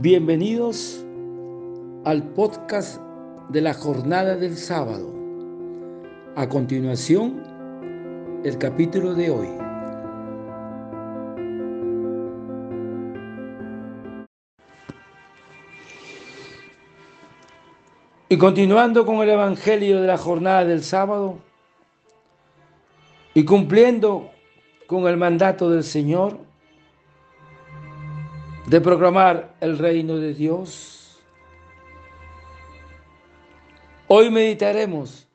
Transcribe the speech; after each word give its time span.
Bienvenidos 0.00 1.04
al 2.04 2.22
podcast 2.22 3.00
de 3.48 3.60
la 3.60 3.74
jornada 3.74 4.36
del 4.36 4.56
sábado. 4.56 5.12
A 6.36 6.48
continuación, 6.48 7.42
el 8.44 8.58
capítulo 8.58 9.14
de 9.14 9.30
hoy. 9.30 9.48
Y 18.28 18.38
continuando 18.38 19.04
con 19.04 19.16
el 19.16 19.30
Evangelio 19.30 20.00
de 20.00 20.06
la 20.06 20.16
jornada 20.16 20.64
del 20.64 20.84
sábado 20.84 21.40
y 23.34 23.44
cumpliendo 23.44 24.30
con 24.86 25.08
el 25.08 25.16
mandato 25.16 25.68
del 25.70 25.82
Señor, 25.82 26.47
de 28.68 28.82
proclamar 28.82 29.54
el 29.60 29.78
reino 29.78 30.18
de 30.18 30.34
Dios. 30.34 31.22
Hoy 34.08 34.30
meditaremos 34.30 35.26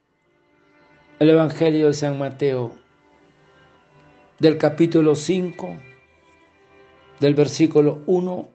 el 1.17 1.31
Evangelio 1.31 1.88
de 1.88 1.93
San 1.93 2.19
Mateo 2.19 2.75
del 4.38 4.59
capítulo 4.59 5.15
5, 5.15 5.77
del 7.19 7.33
versículo 7.33 8.03
1 8.05 8.49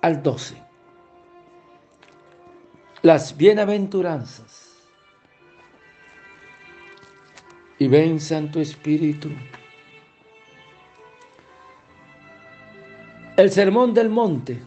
al 0.00 0.22
12. 0.22 0.62
Las 3.02 3.36
bienaventuranzas. 3.36 4.78
Y 7.78 7.88
ven 7.88 8.18
Santo 8.18 8.60
Espíritu. 8.60 9.28
El 13.36 13.50
sermón 13.50 13.92
del 13.92 14.08
monte. 14.08 14.62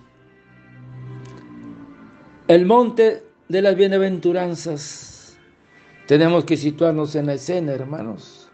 El 2.48 2.68
monte 2.68 3.24
de 3.48 3.62
las 3.63 3.76
bienaventuranzas. 3.76 5.35
Tenemos 6.05 6.46
que 6.46 6.55
situarnos 6.55 7.16
en 7.16 7.26
la 7.26 7.34
escena, 7.34 7.71
hermanos. 7.71 8.52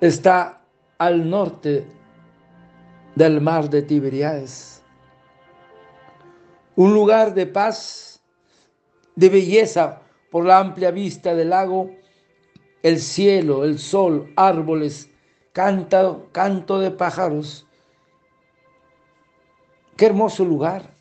Está 0.00 0.62
al 0.98 1.28
norte 1.28 1.84
del 3.16 3.40
mar 3.40 3.68
de 3.68 3.82
Tiberiades. 3.82 4.84
Un 6.76 6.94
lugar 6.94 7.34
de 7.34 7.46
paz, 7.46 8.22
de 9.16 9.30
belleza 9.30 10.00
por 10.30 10.44
la 10.44 10.60
amplia 10.60 10.92
vista 10.92 11.34
del 11.34 11.50
lago, 11.50 11.90
el 12.84 13.00
cielo, 13.00 13.64
el 13.64 13.80
sol, 13.80 14.32
árboles, 14.36 15.10
canto, 15.52 16.28
canto 16.30 16.78
de 16.78 16.92
pájaros 16.92 17.63
Qué 19.96 20.06
hermoso 20.06 20.44
lugar. 20.44 20.94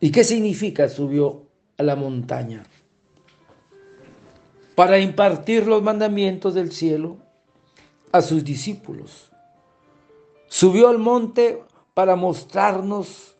¿Y 0.00 0.10
qué 0.10 0.24
significa 0.24 0.88
subió 0.88 1.42
a 1.76 1.82
la 1.82 1.96
montaña? 1.96 2.64
Para 4.74 4.98
impartir 4.98 5.66
los 5.66 5.82
mandamientos 5.82 6.54
del 6.54 6.72
cielo 6.72 7.18
a 8.12 8.22
sus 8.22 8.44
discípulos. 8.44 9.30
Subió 10.48 10.88
al 10.88 10.98
monte 10.98 11.62
para 11.94 12.16
mostrarnos 12.16 13.36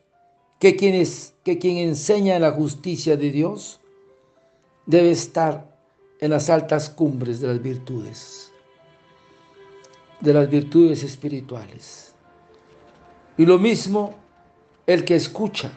que 0.58 0.76
quien, 0.76 1.02
que 1.42 1.58
quien 1.58 1.78
enseña 1.78 2.38
la 2.38 2.52
justicia 2.52 3.16
de 3.16 3.30
Dios 3.30 3.80
debe 4.86 5.12
estar 5.12 5.70
en 6.20 6.30
las 6.30 6.50
altas 6.50 6.90
cumbres 6.90 7.40
de 7.40 7.48
las 7.48 7.62
virtudes, 7.62 8.52
de 10.20 10.34
las 10.34 10.50
virtudes 10.50 11.02
espirituales. 11.02 12.09
Y 13.40 13.46
lo 13.46 13.58
mismo 13.58 14.16
el 14.86 15.02
que 15.02 15.14
escucha. 15.14 15.72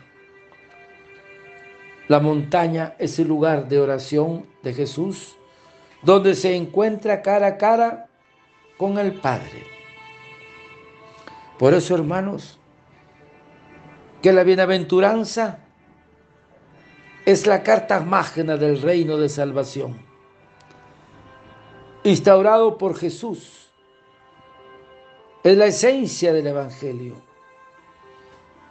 La 2.09 2.19
montaña 2.19 2.93
es 2.99 3.17
el 3.19 3.29
lugar 3.29 3.69
de 3.69 3.79
oración 3.79 4.45
de 4.63 4.73
Jesús, 4.73 5.37
donde 6.01 6.35
se 6.35 6.57
encuentra 6.57 7.21
cara 7.21 7.47
a 7.47 7.57
cara 7.57 8.09
con 8.77 8.97
el 8.99 9.13
Padre. 9.13 9.63
Por 11.57 11.73
eso, 11.73 11.95
hermanos, 11.95 12.59
que 14.21 14.33
la 14.33 14.43
bienaventuranza 14.43 15.59
es 17.25 17.47
la 17.47 17.63
carta 17.63 18.01
mágica 18.01 18.57
del 18.57 18.81
reino 18.81 19.15
de 19.15 19.29
salvación, 19.29 20.05
instaurado 22.03 22.77
por 22.77 22.97
Jesús. 22.97 23.71
Es 25.45 25.55
la 25.55 25.67
esencia 25.67 26.33
del 26.33 26.47
Evangelio 26.47 27.32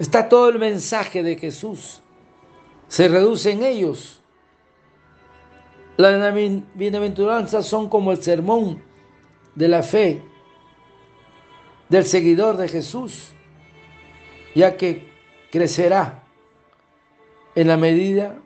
Está 0.02 0.28
todo 0.28 0.48
el 0.48 0.58
mensaje 0.58 1.22
de 1.22 1.36
Jesús. 1.36 2.02
Se 2.88 3.06
reduce 3.06 3.52
en 3.52 3.62
ellos. 3.62 4.20
Las 5.96 6.34
bienaventuranzas 6.74 7.64
son 7.64 7.88
como 7.88 8.10
el 8.10 8.20
sermón 8.20 8.82
de 9.54 9.68
la 9.68 9.84
fe 9.84 10.20
del 11.88 12.04
seguidor 12.04 12.56
de 12.56 12.66
Jesús, 12.66 13.28
ya 14.56 14.76
que 14.76 15.08
crecerá 15.52 16.24
en 17.54 17.68
la 17.68 17.76
medida 17.76 18.36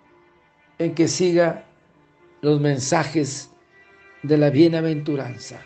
en 0.79 0.95
que 0.95 1.09
siga 1.09 1.65
los 2.43 2.61
mensajes 2.61 3.51
de 4.23 4.37
la 4.37 4.51
bienaventuranza. 4.51 5.63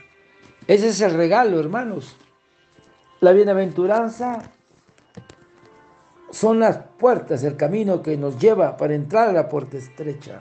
Ese 0.68 0.90
es 0.90 1.00
el 1.00 1.14
regalo, 1.14 1.58
hermanos. 1.58 2.16
La 3.18 3.32
bienaventuranza 3.32 4.52
son 6.30 6.60
las 6.60 6.78
puertas, 6.98 7.42
el 7.44 7.56
camino 7.56 8.02
que 8.02 8.16
nos 8.16 8.38
lleva 8.38 8.76
para 8.76 8.94
entrar 8.94 9.28
a 9.28 9.32
la 9.32 9.48
puerta 9.48 9.76
estrecha. 9.76 10.40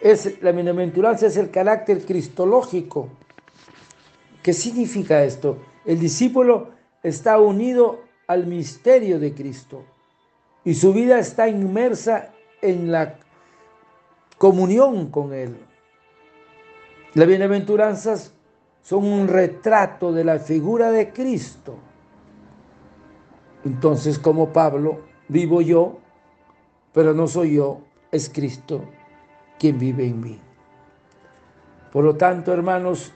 Es, 0.00 0.40
la 0.42 0.52
bienaventuranza 0.52 1.26
es 1.26 1.36
el 1.36 1.50
carácter 1.50 2.04
cristológico. 2.04 3.08
¿Qué 4.42 4.52
significa 4.52 5.24
esto? 5.24 5.58
El 5.84 5.98
discípulo 5.98 6.70
está 7.02 7.38
unido 7.38 8.00
al 8.26 8.46
misterio 8.46 9.18
de 9.18 9.34
Cristo 9.34 9.84
y 10.64 10.74
su 10.74 10.92
vida 10.92 11.18
está 11.18 11.48
inmersa 11.48 12.32
en 12.60 12.92
la 12.92 13.16
comunión 14.36 15.10
con 15.10 15.32
Él. 15.32 15.56
Las 17.14 17.26
bienaventuranzas 17.26 18.34
son 18.82 19.04
un 19.04 19.28
retrato 19.28 20.12
de 20.12 20.24
la 20.24 20.38
figura 20.38 20.92
de 20.92 21.12
Cristo 21.12 21.87
entonces, 23.68 24.18
como 24.18 24.50
Pablo, 24.50 25.02
vivo 25.28 25.60
yo, 25.60 25.98
pero 26.94 27.12
no 27.12 27.26
soy 27.26 27.56
yo, 27.56 27.82
es 28.10 28.30
Cristo 28.30 28.82
quien 29.58 29.78
vive 29.78 30.06
en 30.06 30.20
mí. 30.20 30.40
Por 31.92 32.02
lo 32.02 32.16
tanto, 32.16 32.50
hermanos, 32.50 33.12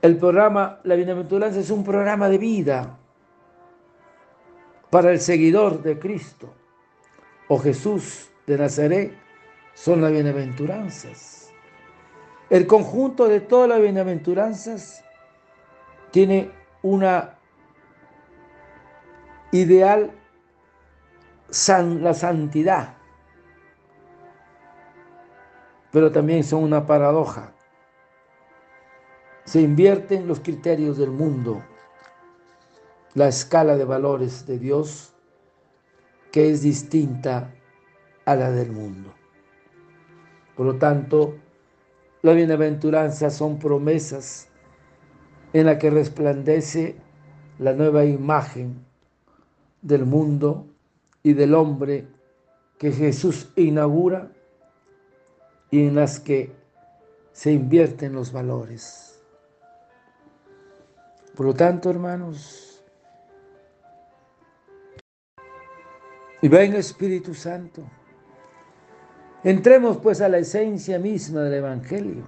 el 0.00 0.16
programa 0.16 0.80
La 0.84 0.94
Bienaventuranza 0.94 1.60
es 1.60 1.70
un 1.70 1.84
programa 1.84 2.30
de 2.30 2.38
vida 2.38 2.98
para 4.88 5.10
el 5.10 5.20
seguidor 5.20 5.82
de 5.82 5.98
Cristo 5.98 6.54
o 7.48 7.58
Jesús 7.58 8.30
de 8.46 8.56
Nazaret 8.56 9.14
son 9.74 10.00
las 10.00 10.10
bienaventuranzas. 10.10 11.52
El 12.48 12.66
conjunto 12.66 13.28
de 13.28 13.40
todas 13.40 13.68
las 13.68 13.80
bienaventuranzas 13.80 15.04
tiene 16.10 16.50
una 16.82 17.39
ideal 19.52 20.12
san, 21.50 22.02
la 22.02 22.14
santidad, 22.14 22.96
pero 25.90 26.12
también 26.12 26.44
son 26.44 26.62
una 26.62 26.86
paradoja. 26.86 27.52
Se 29.44 29.60
invierten 29.60 30.28
los 30.28 30.40
criterios 30.40 30.96
del 30.98 31.10
mundo, 31.10 31.62
la 33.14 33.28
escala 33.28 33.76
de 33.76 33.84
valores 33.84 34.46
de 34.46 34.58
Dios, 34.58 35.14
que 36.30 36.50
es 36.50 36.62
distinta 36.62 37.52
a 38.24 38.36
la 38.36 38.52
del 38.52 38.70
mundo. 38.70 39.12
Por 40.56 40.66
lo 40.66 40.76
tanto, 40.76 41.34
la 42.22 42.32
bienaventuranza 42.32 43.30
son 43.30 43.58
promesas 43.58 44.48
en 45.52 45.66
la 45.66 45.78
que 45.78 45.90
resplandece 45.90 46.96
la 47.58 47.72
nueva 47.72 48.04
imagen 48.04 48.89
del 49.82 50.04
mundo 50.04 50.66
y 51.22 51.32
del 51.32 51.54
hombre 51.54 52.06
que 52.78 52.92
Jesús 52.92 53.50
inaugura 53.56 54.30
y 55.70 55.86
en 55.86 55.94
las 55.94 56.18
que 56.18 56.52
se 57.32 57.52
invierten 57.52 58.12
los 58.12 58.32
valores. 58.32 59.22
Por 61.36 61.46
lo 61.46 61.54
tanto, 61.54 61.90
hermanos, 61.90 62.82
y 66.42 66.48
ven 66.48 66.74
Espíritu 66.74 67.34
Santo, 67.34 67.82
entremos 69.44 69.98
pues 69.98 70.20
a 70.20 70.28
la 70.28 70.38
esencia 70.38 70.98
misma 70.98 71.42
del 71.42 71.54
Evangelio. 71.54 72.24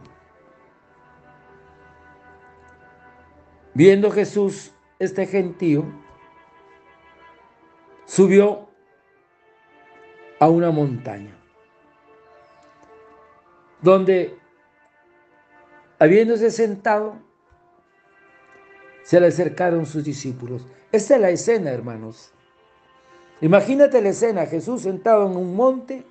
Viendo 3.75 4.11
Jesús 4.11 4.73
este 4.99 5.27
gentío 5.27 5.85
subió 8.05 8.69
a 10.39 10.49
una 10.49 10.71
montaña, 10.71 11.35
donde, 13.81 14.39
habiéndose 15.99 16.51
sentado, 16.51 17.17
se 19.03 19.21
le 19.21 19.29
acercaron 19.29 19.87
sus 19.87 20.05
discípulos. 20.05 20.67
Esta 20.91 21.17
es 21.17 21.21
la 21.21 21.31
escena, 21.31 21.71
hermanos. 21.71 22.33
Imagínate 23.41 24.01
la 24.01 24.11
escena, 24.11 24.47
Jesús 24.47 24.83
sentado 24.83 25.27
en 25.27 25.37
un 25.37 25.57
monte 25.57 26.07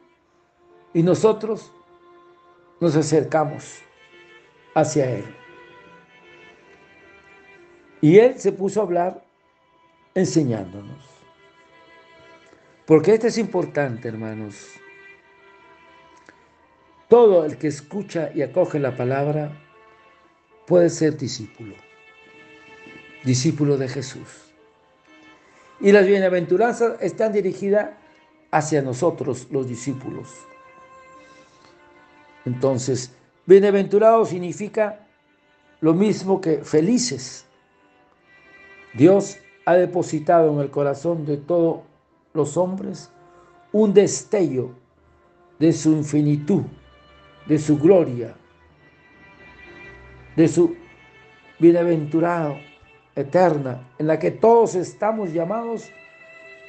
y 0.93 1.03
nosotros 1.03 1.71
nos 2.79 2.95
acercamos 2.95 3.79
hacia 4.73 5.09
Él. 5.09 5.25
Y 8.01 8.17
Él 8.17 8.39
se 8.39 8.51
puso 8.51 8.81
a 8.81 8.83
hablar 8.83 9.23
enseñándonos. 10.15 11.11
Porque 12.91 13.13
esto 13.13 13.27
es 13.27 13.38
importante, 13.38 14.09
hermanos. 14.09 14.67
Todo 17.07 17.45
el 17.45 17.57
que 17.57 17.67
escucha 17.67 18.31
y 18.35 18.41
acoge 18.41 18.79
la 18.79 18.97
palabra 18.97 19.53
puede 20.67 20.89
ser 20.89 21.15
discípulo, 21.15 21.73
discípulo 23.23 23.77
de 23.77 23.88
Jesús. 23.88 24.27
Y 25.79 25.93
las 25.93 26.05
bienaventuranzas 26.05 27.01
están 27.01 27.31
dirigidas 27.31 27.91
hacia 28.51 28.81
nosotros, 28.81 29.47
los 29.51 29.69
discípulos. 29.69 30.27
Entonces, 32.43 33.13
bienaventurado 33.45 34.25
significa 34.25 35.07
lo 35.79 35.93
mismo 35.93 36.41
que 36.41 36.57
felices. 36.57 37.45
Dios 38.93 39.38
ha 39.65 39.75
depositado 39.75 40.51
en 40.51 40.59
el 40.59 40.69
corazón 40.69 41.25
de 41.25 41.38
todos 41.38 41.89
los 42.33 42.57
hombres 42.57 43.12
un 43.72 43.94
destello 43.94 44.72
de 45.60 45.72
su 45.72 45.92
infinitud, 45.92 46.63
de 47.45 47.60
su 47.60 47.78
gloria, 47.78 48.36
de 50.36 50.48
su 50.48 50.75
bienaventurado 51.60 52.57
eterna 53.16 53.89
en 53.98 54.07
la 54.07 54.19
que 54.19 54.31
todos 54.31 54.75
estamos 54.75 55.31
llamados 55.31 55.89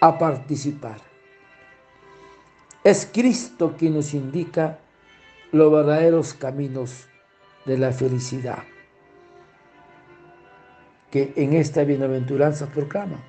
a 0.00 0.18
participar. 0.18 0.98
Es 2.84 3.08
Cristo 3.12 3.74
quien 3.78 3.94
nos 3.94 4.12
indica 4.12 4.78
los 5.52 5.70
verdaderos 5.70 6.34
caminos 6.34 7.06
de 7.64 7.78
la 7.78 7.92
felicidad 7.92 8.64
que 11.12 11.34
en 11.36 11.52
esta 11.52 11.84
bienaventuranza 11.84 12.66
proclama. 12.66 13.22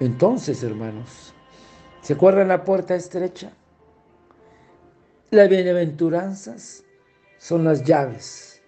Entonces, 0.00 0.62
hermanos, 0.62 1.32
¿se 2.02 2.12
acuerdan 2.14 2.48
la 2.48 2.64
puerta 2.64 2.94
estrecha? 2.94 3.52
Las 5.30 5.48
bienaventuranzas 5.48 6.84
son 7.38 7.64
las 7.64 7.82
llaves 7.82 8.62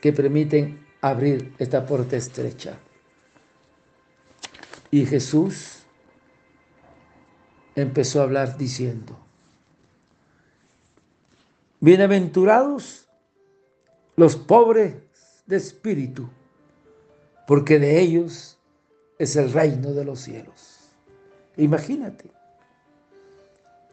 que 0.00 0.12
permiten 0.12 0.86
abrir 1.00 1.54
esta 1.58 1.86
puerta 1.86 2.16
estrecha. 2.16 2.78
Y 4.90 5.06
Jesús 5.06 5.82
empezó 7.74 8.20
a 8.20 8.24
hablar 8.24 8.56
diciendo, 8.56 9.18
Bienaventurados 11.80 13.08
los 14.16 14.34
pobres 14.34 14.96
de 15.46 15.56
espíritu, 15.56 16.28
porque 17.46 17.78
de 17.78 18.00
ellos 18.00 18.57
es 19.18 19.36
el 19.36 19.52
reino 19.52 19.92
de 19.92 20.04
los 20.04 20.20
cielos. 20.20 20.90
Imagínate, 21.56 22.30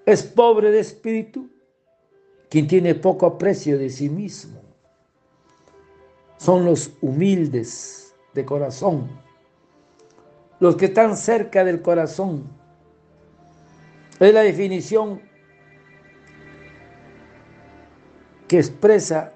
es 0.06 0.24
pobre 0.24 0.72
de 0.72 0.80
espíritu 0.80 1.50
quien 2.50 2.68
tiene 2.68 2.94
poco 2.96 3.26
aprecio 3.26 3.78
de 3.78 3.90
sí 3.90 4.08
mismo 4.08 4.62
son 6.38 6.64
los 6.64 6.92
humildes 7.02 8.14
de 8.34 8.46
corazón, 8.46 9.10
los 10.60 10.76
que 10.76 10.86
están 10.86 11.18
cerca 11.18 11.64
del 11.64 11.82
corazón. 11.82 12.44
Es 14.20 14.34
la 14.34 14.42
definición 14.42 15.22
que 18.48 18.60
expresa, 18.60 19.34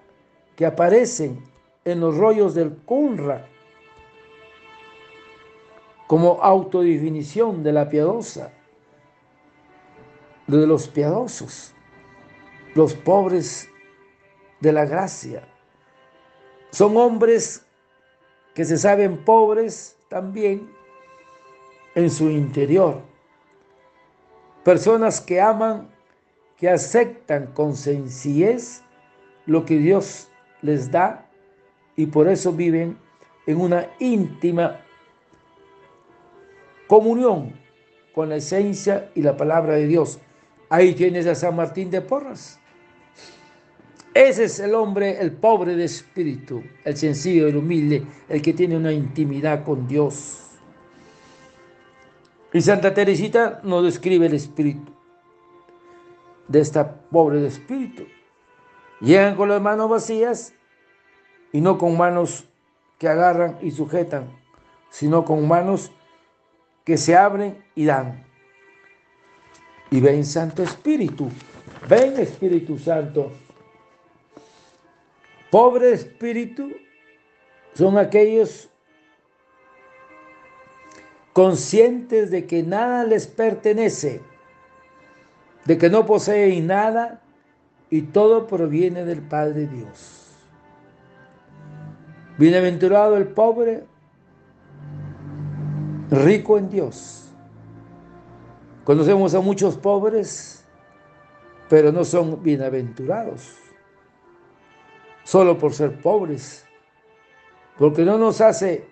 que 0.55 0.65
aparecen 0.65 1.43
en 1.83 1.99
los 1.99 2.15
rollos 2.15 2.53
del 2.53 2.75
Kunra 2.77 3.48
como 6.09 6.41
autodefinición 6.41 7.61
de 7.61 7.71
la 7.71 7.87
piadosa, 7.87 8.51
de 10.47 10.65
los 10.65 10.87
piadosos, 10.87 11.75
los 12.73 12.95
pobres 12.95 13.69
de 14.59 14.73
la 14.73 14.85
gracia 14.85 15.47
son 16.71 16.97
hombres 16.97 17.63
que 18.55 18.65
se 18.65 18.79
saben 18.79 19.23
pobres 19.23 19.99
también 20.07 20.67
en 21.93 22.09
su 22.09 22.27
interior. 22.27 23.03
Personas 24.63 25.21
que 25.21 25.39
aman, 25.39 25.91
que 26.57 26.71
aceptan 26.71 27.53
con 27.53 27.75
sencillez 27.75 28.81
lo 29.45 29.63
que 29.63 29.77
Dios 29.77 30.27
les 30.63 30.89
da 30.89 31.29
y 31.95 32.07
por 32.07 32.27
eso 32.27 32.51
viven 32.51 32.97
en 33.45 33.61
una 33.61 33.87
íntima 33.99 34.88
comunión 36.89 37.53
con 38.13 38.29
la 38.29 38.37
esencia 38.37 39.11
y 39.13 39.21
la 39.21 39.37
palabra 39.37 39.75
de 39.75 39.85
Dios. 39.85 40.19
Ahí 40.69 40.95
tienes 40.95 41.27
a 41.27 41.35
San 41.35 41.55
Martín 41.55 41.91
de 41.91 42.01
Porras. 42.01 42.59
Ese 44.15 44.45
es 44.45 44.59
el 44.59 44.73
hombre, 44.73 45.21
el 45.21 45.31
pobre 45.31 45.75
de 45.75 45.85
espíritu, 45.85 46.63
el 46.83 46.97
sencillo, 46.97 47.47
el 47.47 47.57
humilde, 47.57 48.03
el 48.27 48.41
que 48.41 48.53
tiene 48.53 48.75
una 48.75 48.91
intimidad 48.91 49.63
con 49.63 49.87
Dios. 49.87 50.47
Y 52.51 52.59
Santa 52.59 52.91
Teresita 52.91 53.61
nos 53.63 53.83
describe 53.83 54.25
el 54.25 54.33
espíritu 54.33 54.91
de 56.47 56.59
esta 56.59 57.01
pobre 57.01 57.39
de 57.39 57.49
espíritu. 57.49 58.05
Llegan 58.99 59.35
con 59.35 59.49
las 59.49 59.61
manos 59.61 59.91
vacías 59.91 60.55
y 61.53 61.61
no 61.61 61.77
con 61.77 61.95
manos 61.95 62.49
que 62.97 63.07
agarran 63.07 63.59
y 63.61 63.69
sujetan, 63.69 64.27
sino 64.89 65.23
con 65.23 65.47
manos 65.47 65.91
que 66.83 66.97
se 66.97 67.15
abren 67.15 67.63
y 67.75 67.85
dan. 67.85 68.25
Y 69.91 69.99
ven 70.01 70.25
Santo 70.25 70.63
Espíritu, 70.63 71.29
ven 71.87 72.19
Espíritu 72.19 72.77
Santo 72.77 73.31
Pobre 75.49 75.93
espíritu 75.93 76.71
son 77.73 77.97
aquellos 77.97 78.69
conscientes 81.33 82.29
de 82.29 82.45
que 82.45 82.61
nada 82.61 83.03
les 83.03 83.25
pertenece, 83.25 84.21
de 85.65 85.77
que 85.77 85.89
no 85.89 86.05
poseen 86.05 86.67
nada 86.67 87.21
y 87.89 88.03
todo 88.03 88.45
proviene 88.45 89.05
del 89.05 89.21
Padre 89.21 89.67
Dios. 89.67 90.35
Bienaventurado 92.37 93.17
el 93.17 93.27
pobre, 93.27 93.85
rico 96.09 96.57
en 96.57 96.69
Dios. 96.69 97.31
Conocemos 98.83 99.33
a 99.35 99.39
muchos 99.39 99.77
pobres, 99.77 100.65
pero 101.69 101.91
no 101.91 102.03
son 102.03 102.41
bienaventurados 102.41 103.55
solo 105.29 105.59
por 105.59 105.73
ser 105.73 106.01
pobres, 106.01 106.65
porque 107.77 108.03
no 108.03 108.17
nos 108.17 108.41
hace 108.41 108.87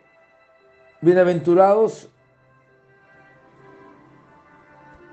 bienaventurados 1.01 2.09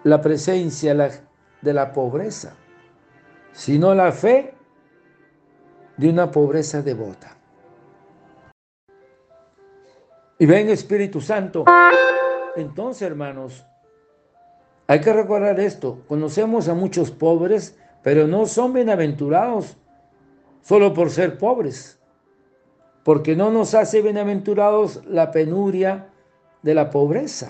la 0.03 0.21
presencia 0.21 0.95
de 1.63 1.73
la 1.73 1.93
pobreza, 1.95 2.55
sino 3.53 3.95
la 3.95 4.13
fe 4.13 4.53
de 5.97 6.11
una 6.11 6.31
pobreza 6.31 6.83
devota. 6.83 7.39
Y 10.39 10.47
ven 10.47 10.69
Espíritu 10.69 11.21
Santo. 11.21 11.65
Entonces, 12.57 13.03
hermanos, 13.03 13.65
hay 14.87 15.01
que 15.01 15.13
recordar 15.13 15.59
esto. 15.61 16.03
Conocemos 16.09 16.69
a 16.69 16.75
muchos 16.75 17.11
pobres, 17.11 17.79
pero 18.03 18.27
no 18.27 18.47
son 18.47 18.73
bienaventurados 18.73 19.77
solo 20.63 20.95
por 20.95 21.11
ser 21.11 21.39
pobres, 21.39 21.99
porque 23.03 23.37
no 23.37 23.51
nos 23.51 23.75
hace 23.75 24.03
bienaventurados 24.03 25.05
la 25.07 25.31
penuria 25.31 26.09
de 26.63 26.75
la 26.75 26.91
pobreza, 26.91 27.49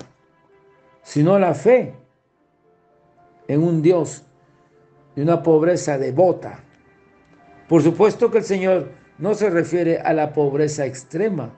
sino 1.02 1.38
la 1.38 1.54
fe 1.54 1.94
en 3.46 3.62
un 3.62 3.82
Dios 3.82 4.24
de 5.14 5.22
una 5.22 5.42
pobreza 5.42 5.96
devota. 5.96 6.60
Por 7.68 7.82
supuesto 7.82 8.30
que 8.30 8.38
el 8.38 8.44
Señor 8.44 8.90
no 9.18 9.34
se 9.34 9.48
refiere 9.48 9.98
a 9.98 10.12
la 10.12 10.32
pobreza 10.32 10.86
extrema, 10.86 11.50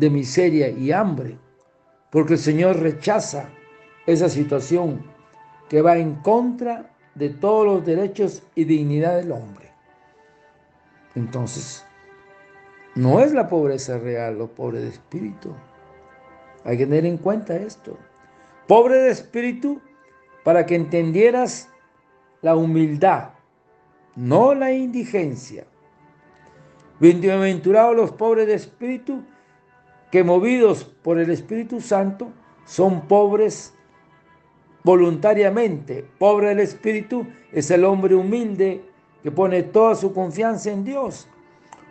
de 0.00 0.08
miseria 0.08 0.70
y 0.70 0.92
hambre, 0.92 1.36
porque 2.10 2.32
el 2.32 2.38
Señor 2.38 2.80
rechaza 2.80 3.50
esa 4.06 4.30
situación 4.30 5.04
que 5.68 5.82
va 5.82 5.98
en 5.98 6.14
contra 6.16 6.90
de 7.14 7.28
todos 7.28 7.66
los 7.66 7.84
derechos 7.84 8.42
y 8.54 8.64
dignidad 8.64 9.16
del 9.16 9.30
hombre. 9.30 9.70
Entonces, 11.14 11.84
no 12.94 13.20
es 13.20 13.32
la 13.32 13.48
pobreza 13.48 13.98
real, 13.98 14.38
lo 14.38 14.48
pobre 14.48 14.80
de 14.80 14.88
espíritu. 14.88 15.54
Hay 16.64 16.78
que 16.78 16.86
tener 16.86 17.04
en 17.04 17.18
cuenta 17.18 17.54
esto. 17.56 17.98
Pobre 18.66 18.96
de 18.96 19.10
espíritu 19.10 19.82
para 20.44 20.64
que 20.64 20.76
entendieras 20.76 21.68
la 22.40 22.56
humildad, 22.56 23.30
no 24.16 24.54
la 24.54 24.72
indigencia. 24.72 25.66
Bienaventurados 27.00 27.94
los 27.94 28.12
pobres 28.12 28.46
de 28.46 28.54
espíritu, 28.54 29.22
que 30.10 30.24
movidos 30.24 30.84
por 30.84 31.18
el 31.18 31.30
Espíritu 31.30 31.80
Santo 31.80 32.32
son 32.64 33.08
pobres 33.08 33.74
voluntariamente. 34.82 36.06
Pobre 36.18 36.48
del 36.48 36.60
espíritu 36.60 37.26
es 37.52 37.70
el 37.70 37.84
hombre 37.84 38.14
humilde 38.14 38.82
que 39.22 39.30
pone 39.30 39.62
toda 39.62 39.94
su 39.94 40.12
confianza 40.12 40.70
en 40.70 40.84
Dios. 40.84 41.28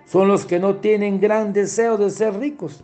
Son 0.05 0.27
los 0.27 0.45
que 0.45 0.59
no 0.59 0.77
tienen 0.77 1.19
gran 1.19 1.53
deseo 1.53 1.97
de 1.97 2.09
ser 2.09 2.39
ricos. 2.39 2.83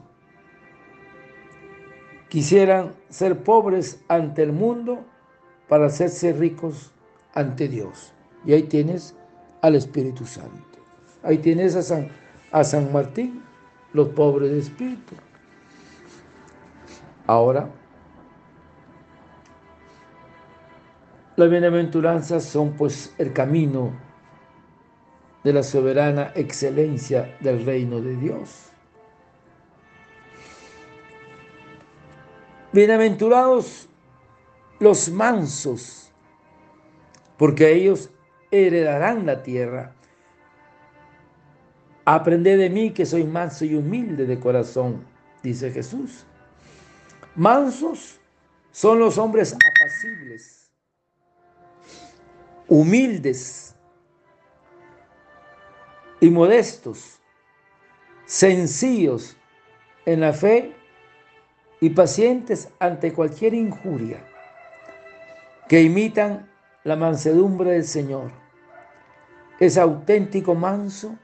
Quisieran 2.29 2.93
ser 3.09 3.43
pobres 3.43 4.03
ante 4.07 4.43
el 4.43 4.51
mundo 4.51 5.05
para 5.67 5.87
hacerse 5.87 6.33
ricos 6.33 6.91
ante 7.33 7.67
Dios. 7.67 8.13
Y 8.45 8.53
ahí 8.53 8.63
tienes 8.63 9.15
al 9.61 9.75
Espíritu 9.75 10.25
Santo. 10.25 10.79
Ahí 11.23 11.39
tienes 11.39 11.75
a 11.75 11.81
San, 11.81 12.09
a 12.51 12.63
San 12.63 12.93
Martín, 12.93 13.41
los 13.93 14.09
pobres 14.09 14.51
de 14.51 14.59
espíritu. 14.59 15.15
Ahora, 17.27 17.69
las 21.35 21.49
bienaventuranzas 21.49 22.43
son 22.43 22.73
pues 22.73 23.13
el 23.17 23.33
camino 23.33 23.91
de 25.43 25.53
la 25.53 25.63
soberana 25.63 26.31
excelencia 26.35 27.35
del 27.39 27.65
reino 27.65 27.99
de 27.99 28.15
Dios. 28.15 28.69
Bienaventurados 32.71 33.89
los 34.79 35.09
mansos, 35.09 36.11
porque 37.37 37.73
ellos 37.73 38.11
heredarán 38.51 39.25
la 39.25 39.41
tierra. 39.41 39.93
Aprended 42.05 42.59
de 42.59 42.69
mí 42.69 42.91
que 42.91 43.05
soy 43.05 43.23
manso 43.23 43.65
y 43.65 43.75
humilde 43.75 44.25
de 44.25 44.39
corazón, 44.39 45.05
dice 45.41 45.71
Jesús. 45.71 46.25
Mansos 47.35 48.19
son 48.71 48.99
los 48.99 49.17
hombres 49.17 49.53
apacibles, 49.53 50.71
humildes 52.69 53.75
y 56.21 56.29
modestos, 56.29 57.19
sencillos 58.25 59.35
en 60.05 60.21
la 60.21 60.31
fe 60.31 60.73
y 61.81 61.89
pacientes 61.89 62.69
ante 62.79 63.11
cualquier 63.11 63.53
injuria, 63.53 64.25
que 65.67 65.81
imitan 65.81 66.49
la 66.85 66.95
mansedumbre 66.95 67.71
del 67.71 67.83
Señor. 67.83 68.31
Es 69.59 69.77
auténtico 69.77 70.55
manso 70.55 71.17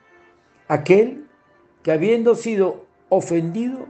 aquel 0.67 1.25
que 1.83 1.93
habiendo 1.93 2.35
sido 2.35 2.85
ofendido, 3.07 3.87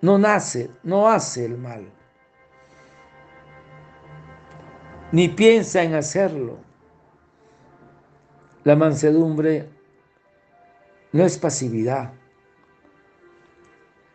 no 0.00 0.18
nace, 0.18 0.70
no 0.82 1.08
hace 1.08 1.44
el 1.44 1.58
mal, 1.58 1.90
ni 5.12 5.28
piensa 5.28 5.82
en 5.82 5.94
hacerlo. 5.94 6.58
La 8.64 8.76
mansedumbre 8.76 9.68
no 11.12 11.24
es 11.24 11.38
pasividad, 11.38 12.12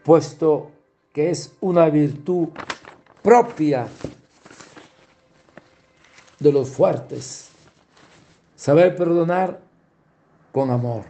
puesto 0.03 0.71
que 1.11 1.29
es 1.29 1.55
una 1.61 1.89
virtud 1.89 2.49
propia 3.21 3.87
de 6.39 6.51
los 6.51 6.69
fuertes. 6.69 7.49
Saber 8.55 8.95
perdonar 8.95 9.59
con 10.51 10.69
amor. 10.69 11.05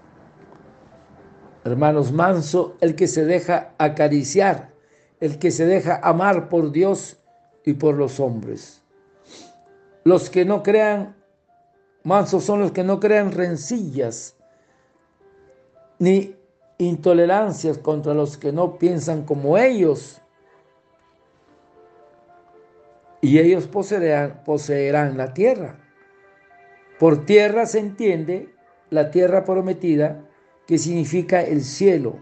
Hermanos, 1.65 2.11
manso 2.11 2.75
el 2.81 2.95
que 2.95 3.07
se 3.07 3.25
deja 3.25 3.73
acariciar, 3.77 4.73
el 5.19 5.39
que 5.39 5.51
se 5.51 5.65
deja 5.65 5.99
amar 6.03 6.49
por 6.49 6.71
Dios 6.71 7.17
y 7.63 7.73
por 7.73 7.95
los 7.95 8.19
hombres. 8.19 8.83
Los 10.03 10.29
que 10.29 10.43
no 10.43 10.61
crean, 10.61 11.15
mansos 12.03 12.43
son 12.43 12.59
los 12.59 12.73
que 12.73 12.83
no 12.83 12.99
crean 12.99 13.31
rencillas, 13.31 14.35
ni 15.99 16.35
intolerancias 16.77 17.77
contra 17.77 18.13
los 18.13 18.37
que 18.37 18.51
no 18.51 18.77
piensan 18.77 19.23
como 19.23 19.57
ellos. 19.57 20.21
Y 23.21 23.39
ellos 23.39 23.67
poseerán, 23.67 24.43
poseerán 24.43 25.15
la 25.17 25.33
tierra. 25.33 25.79
Por 26.99 27.25
tierra 27.25 27.65
se 27.65 27.79
entiende 27.79 28.53
la 28.89 29.11
tierra 29.11 29.45
prometida, 29.45 30.25
que 30.67 30.77
significa 30.77 31.41
el 31.41 31.63
cielo, 31.63 32.17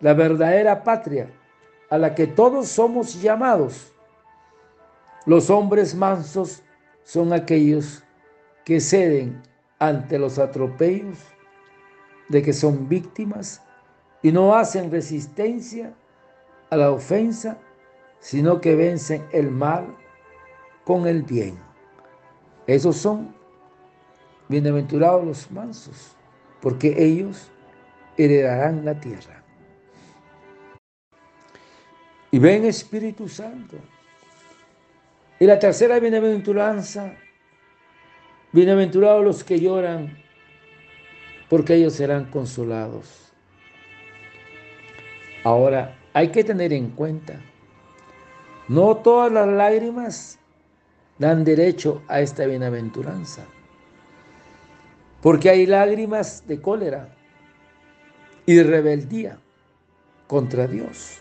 la 0.00 0.14
verdadera 0.14 0.84
patria 0.84 1.30
a 1.90 1.98
la 1.98 2.14
que 2.14 2.26
todos 2.26 2.68
somos 2.68 3.20
llamados. 3.20 3.92
Los 5.26 5.50
hombres 5.50 5.94
mansos 5.94 6.62
son 7.02 7.32
aquellos 7.32 8.04
que 8.64 8.80
ceden 8.80 9.42
ante 9.78 10.18
los 10.18 10.38
atropellos 10.38 11.18
de 12.28 12.42
que 12.42 12.52
son 12.52 12.88
víctimas 12.88 13.62
y 14.22 14.32
no 14.32 14.54
hacen 14.54 14.90
resistencia 14.90 15.94
a 16.70 16.76
la 16.76 16.90
ofensa, 16.90 17.58
sino 18.20 18.60
que 18.60 18.74
vencen 18.74 19.24
el 19.32 19.50
mal 19.50 19.96
con 20.84 21.06
el 21.06 21.22
bien. 21.22 21.58
Esos 22.66 22.96
son 22.96 23.34
bienaventurados 24.48 25.24
los 25.24 25.50
mansos, 25.50 26.16
porque 26.60 26.94
ellos 26.98 27.50
heredarán 28.18 28.84
la 28.84 28.98
tierra. 28.98 29.42
Y 32.30 32.38
ven 32.38 32.64
Espíritu 32.64 33.28
Santo. 33.28 33.76
Y 35.38 35.46
la 35.46 35.58
tercera 35.58 36.00
bienaventuranza, 36.00 37.14
bienaventurados 38.52 39.24
los 39.24 39.44
que 39.44 39.60
lloran, 39.60 40.18
porque 41.48 41.74
ellos 41.74 41.94
serán 41.94 42.24
consolados. 42.26 43.32
Ahora, 45.44 45.96
hay 46.12 46.28
que 46.28 46.42
tener 46.42 46.72
en 46.72 46.90
cuenta, 46.90 47.40
no 48.66 48.96
todas 48.96 49.30
las 49.30 49.46
lágrimas 49.46 50.38
dan 51.18 51.44
derecho 51.44 52.02
a 52.08 52.20
esta 52.20 52.44
bienaventuranza, 52.44 53.46
porque 55.22 55.48
hay 55.48 55.66
lágrimas 55.66 56.46
de 56.48 56.60
cólera 56.60 57.17
y 58.48 58.62
rebeldía 58.62 59.38
contra 60.26 60.66
Dios 60.66 61.18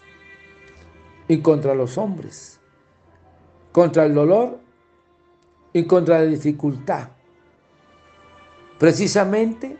y 1.27 1.41
contra 1.41 1.75
los 1.75 1.97
hombres, 1.97 2.57
contra 3.73 4.05
el 4.05 4.13
dolor 4.13 4.61
y 5.73 5.83
contra 5.83 6.19
la 6.19 6.25
dificultad, 6.25 7.09
precisamente 8.79 9.75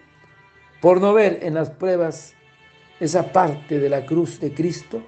por 0.81 0.99
no 0.99 1.13
ver 1.13 1.39
en 1.41 1.53
las 1.53 1.69
pruebas 1.69 2.33
esa 2.99 3.31
parte 3.31 3.79
de 3.79 3.89
la 3.91 4.05
cruz 4.05 4.41
de 4.41 4.53
Cristo 4.53 5.01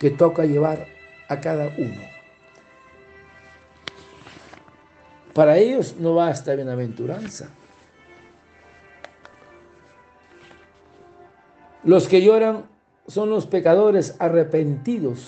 que 0.00 0.10
toca 0.10 0.46
llevar 0.46 0.88
a 1.28 1.38
cada 1.38 1.72
uno. 1.78 2.02
Para 5.32 5.58
ellos 5.58 5.94
no 5.96 6.16
basta 6.16 6.56
bienaventuranza. 6.56 7.50
Los 11.86 12.08
que 12.08 12.20
lloran 12.20 12.66
son 13.06 13.30
los 13.30 13.46
pecadores 13.46 14.16
arrepentidos 14.18 15.20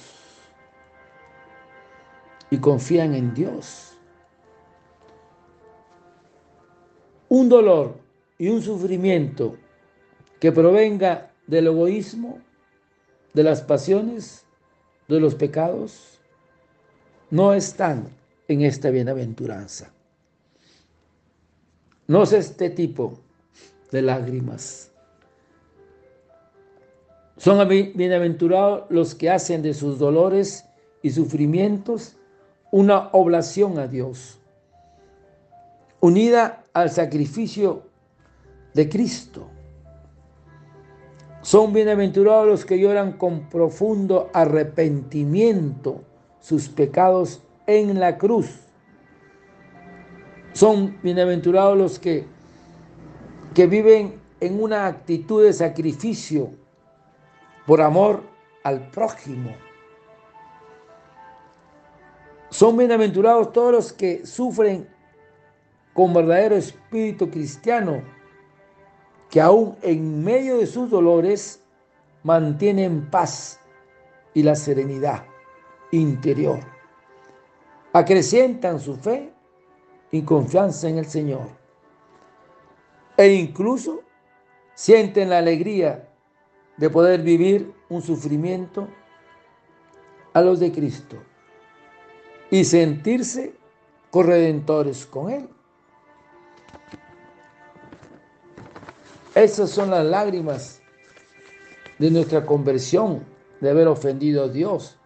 y 2.51 2.59
confían 2.59 3.15
en 3.15 3.33
Dios. 3.33 3.97
Un 7.29 7.49
dolor 7.49 8.01
y 8.39 8.49
un 8.49 8.61
sufrimiento 8.61 9.57
que 10.41 10.51
provenga 10.51 11.31
del 11.47 11.69
egoísmo, 11.69 12.41
de 13.35 13.45
las 13.45 13.63
pasiones, 13.63 14.45
de 15.07 15.21
los 15.21 15.37
pecados, 15.37 16.19
no 17.31 17.55
están 17.55 18.09
en 18.49 18.63
esta 18.63 18.91
bienaventuranza. 18.91 19.93
No 22.09 22.25
es 22.25 22.33
este 22.33 22.69
tipo 22.69 23.21
de 23.93 24.03
lágrimas. 24.03 24.91
Son 27.39 27.69
bienaventurados 27.69 28.83
los 28.91 29.15
que 29.15 29.31
hacen 29.31 29.63
de 29.63 29.73
sus 29.73 30.01
dolores 30.01 30.67
y 31.03 31.11
sufrimientos 31.11 32.17
una 32.73 33.11
oblación 33.13 33.79
a 33.79 33.87
Dios, 33.87 34.41
unida 36.01 36.65
al 36.73 36.91
sacrificio 36.91 37.85
de 38.75 38.89
Cristo. 38.89 39.47
Son 41.41 41.73
bienaventurados 41.73 42.49
los 42.49 42.65
que 42.65 42.81
lloran 42.81 43.13
con 43.13 43.49
profundo 43.49 44.31
arrepentimiento 44.35 46.03
sus 46.41 46.69
pecados 46.69 47.41
en 47.69 48.01
la 48.01 48.19
cruz. 48.19 48.51
Son 50.55 50.99
bienaventurados 51.05 51.79
los 51.79 52.01
que, 52.01 52.27
que 53.55 53.69
viven 53.69 54.15
en 54.41 54.61
una 54.61 54.89
actitud 54.89 55.45
de 55.45 55.53
sacrificio 55.53 56.58
por 57.69 57.83
amor 57.83 58.23
al 58.65 58.89
prójimo. 58.89 59.55
Son 62.49 62.79
bienaventurados 62.79 63.53
todos 63.53 63.73
los 63.73 63.93
que 63.93 64.25
sufren 64.25 64.89
con 65.93 66.15
verdadero 66.15 66.57
espíritu 66.57 67.31
cristiano, 67.31 68.03
que 69.29 69.43
aún 69.43 69.77
en 69.83 70.25
medio 70.25 70.57
de 70.57 70.67
sus 70.67 70.89
dolores 70.89 71.63
mantienen 72.23 73.11
paz 73.11 73.61
y 74.33 74.43
la 74.43 74.55
serenidad 74.55 75.27
interior. 75.93 76.61
Acrecientan 77.93 78.81
su 78.81 78.97
fe 78.97 79.31
y 80.11 80.23
confianza 80.23 80.89
en 80.89 80.97
el 80.97 81.07
Señor. 81.07 81.49
E 83.19 83.29
incluso 83.31 84.05
sienten 84.75 85.29
la 85.29 85.37
alegría 85.37 86.08
de 86.79 86.89
poder 86.89 87.23
vivir 87.23 87.73
un 87.89 88.01
sufrimiento 88.01 88.89
a 90.33 90.41
los 90.41 90.61
de 90.61 90.73
Cristo 90.73 91.17
y 92.51 92.65
sentirse 92.65 93.55
corredentores 94.11 95.05
con 95.05 95.31
Él. 95.31 95.49
Esas 99.35 99.71
son 99.71 99.91
las 99.91 100.05
lágrimas 100.05 100.81
de 101.99 102.11
nuestra 102.11 102.47
conversión, 102.47 103.25
de 103.61 103.71
haber 103.71 103.89
ofendido 103.89 104.45
a 104.45 104.49
Dios. 104.49 104.99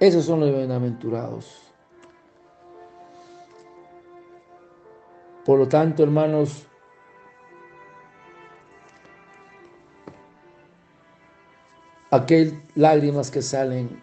Esos 0.00 0.24
son 0.24 0.40
los 0.40 0.50
bienaventurados. 0.50 1.60
Por 5.44 5.58
lo 5.58 5.68
tanto, 5.68 6.02
hermanos, 6.02 6.66
aquel 12.14 12.62
lágrimas 12.74 13.30
que 13.30 13.42
salen 13.42 14.00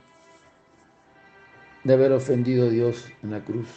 de 1.83 1.93
haber 1.93 2.11
ofendido 2.11 2.67
a 2.67 2.69
Dios 2.69 3.05
en 3.23 3.31
la 3.31 3.43
cruz. 3.43 3.67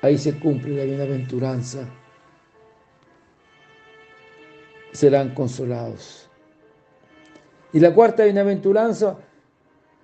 Ahí 0.00 0.16
se 0.18 0.38
cumple 0.38 0.76
la 0.76 0.84
bienaventuranza. 0.84 1.88
Serán 4.92 5.34
consolados. 5.34 6.28
Y 7.72 7.80
la 7.80 7.92
cuarta 7.92 8.24
bienaventuranza, 8.24 9.18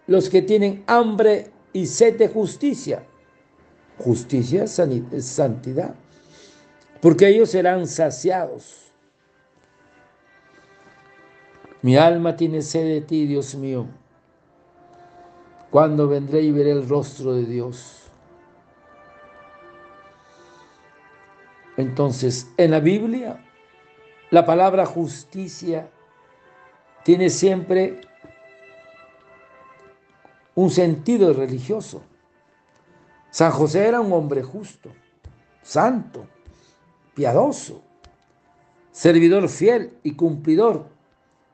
los 0.07 0.29
que 0.29 0.43
tienen 0.43 0.83
hambre 0.87 1.53
y 1.73 1.87
sed 1.87 2.19
de 2.19 2.29
justicia. 2.29 3.05
Justicia 3.99 4.67
santidad. 4.67 5.95
Porque 7.01 7.29
ellos 7.29 7.51
serán 7.51 7.87
saciados. 7.87 8.90
Mi 11.83 11.97
alma 11.97 12.37
tiene 12.37 12.63
sed 12.63 12.85
de 12.85 13.01
ti, 13.01 13.27
Dios 13.27 13.55
mío 13.55 13.87
cuando 15.71 16.09
vendré 16.09 16.43
y 16.43 16.51
veré 16.51 16.73
el 16.73 16.89
rostro 16.89 17.33
de 17.33 17.45
Dios. 17.45 18.11
Entonces, 21.77 22.51
en 22.57 22.73
la 22.73 22.81
Biblia, 22.81 23.43
la 24.31 24.45
palabra 24.45 24.85
justicia 24.85 25.89
tiene 27.05 27.31
siempre 27.31 28.01
un 30.55 30.71
sentido 30.71 31.33
religioso. 31.33 32.03
San 33.31 33.53
José 33.53 33.87
era 33.87 34.01
un 34.01 34.13
hombre 34.13 34.43
justo, 34.43 34.91
santo, 35.63 36.27
piadoso, 37.15 37.81
servidor 38.91 39.49
fiel 39.49 39.97
y 40.03 40.17
cumplidor 40.17 40.89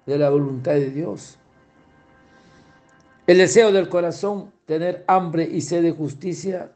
de 0.06 0.18
la 0.18 0.30
voluntad 0.30 0.72
de 0.74 0.90
Dios. 0.90 1.38
El 3.26 3.38
deseo 3.38 3.72
del 3.72 3.88
corazón, 3.88 4.52
tener 4.66 5.04
hambre 5.08 5.48
y 5.50 5.60
sed 5.60 5.82
de 5.82 5.90
justicia, 5.90 6.72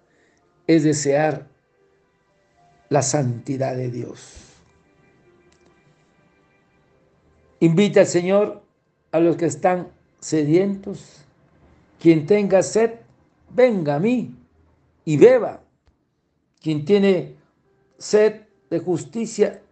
es 0.67 0.83
desear 0.83 1.49
la 2.89 3.03
santidad 3.03 3.77
de 3.77 3.91
Dios. 3.91 4.51
Invita 7.61 8.01
al 8.01 8.07
Señor 8.07 8.63
a 9.13 9.21
los 9.21 9.37
que 9.37 9.47
están 9.47 9.89
sedientos. 10.19 11.25
Quien 12.01 12.27
tenga 12.27 12.63
sed, 12.63 12.95
venga 13.51 13.97
a 13.97 14.01
mí 14.01 14.35
y 15.05 15.17
beba. 15.17 15.63
Quien 16.61 16.85
tiene 16.85 17.37
sed 17.99 18.43
de 18.71 18.79
justicia 18.81 19.63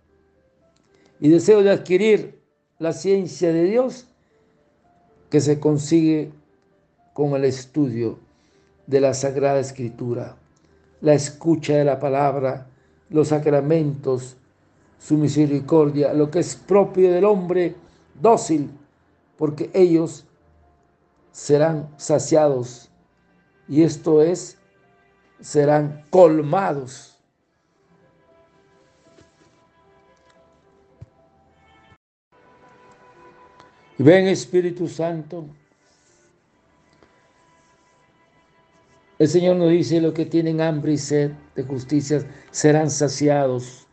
y 1.20 1.28
deseo 1.28 1.62
de 1.62 1.70
adquirir 1.70 2.38
la 2.78 2.92
ciencia 2.92 3.52
de 3.52 3.64
Dios, 3.64 4.06
que 5.30 5.40
se 5.40 5.60
consigue 5.60 6.32
con 7.12 7.34
el 7.34 7.44
estudio 7.44 8.18
de 8.86 9.00
la 9.00 9.14
Sagrada 9.14 9.58
Escritura, 9.58 10.36
la 11.00 11.14
escucha 11.14 11.74
de 11.74 11.84
la 11.84 11.98
palabra, 11.98 12.68
los 13.10 13.28
sacramentos, 13.28 14.36
su 14.98 15.16
misericordia, 15.16 16.12
lo 16.14 16.30
que 16.30 16.38
es 16.38 16.56
propio 16.56 17.12
del 17.12 17.24
hombre 17.24 17.74
dócil, 18.20 18.70
porque 19.36 19.70
ellos 19.74 20.24
serán 21.32 21.88
saciados 21.96 22.90
y 23.68 23.82
esto 23.82 24.22
es, 24.22 24.56
serán 25.40 26.04
colmados. 26.10 27.17
Ven 33.98 34.28
Espíritu 34.28 34.88
Santo, 34.88 35.46
El 39.18 39.26
Señor 39.26 39.56
nos 39.56 39.70
dice, 39.70 40.00
los 40.00 40.14
que 40.14 40.26
tienen 40.26 40.61
hambre 40.61 40.92
y 40.92 40.96
sed 40.96 41.32
de 41.56 41.64
justicia 41.64 42.24
serán 42.52 42.88
saciados. 42.88 43.88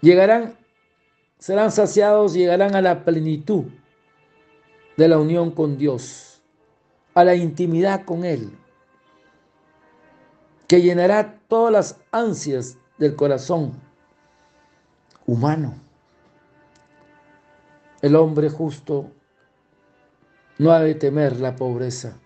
Llegarán, 0.00 0.56
serán 1.38 1.70
saciados, 1.70 2.32
llegarán 2.32 2.74
a 2.74 2.80
la 2.80 3.04
plenitud 3.04 3.64
de 4.96 5.08
la 5.08 5.18
unión 5.18 5.50
con 5.50 5.76
Dios, 5.76 6.42
a 7.14 7.24
la 7.24 7.34
intimidad 7.34 8.06
con 8.06 8.24
Él, 8.24 8.50
que 10.66 10.80
llenará 10.80 11.38
todas 11.46 11.72
las 11.72 12.00
ansias 12.10 12.78
del 12.96 13.14
corazón 13.16 13.74
humano. 15.26 15.74
El 18.02 18.16
hombre 18.16 18.50
justo 18.50 19.12
no 20.58 20.72
ha 20.72 20.80
de 20.80 20.96
temer 20.96 21.38
la 21.38 21.54
pobreza 21.54 22.18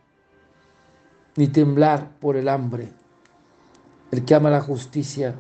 ni 1.37 1.49
temblar 1.49 2.19
por 2.19 2.37
el 2.37 2.49
hambre. 2.49 2.89
El 4.11 4.25
que 4.25 4.35
ama 4.35 4.49
la 4.49 4.63
justicia 4.63 5.35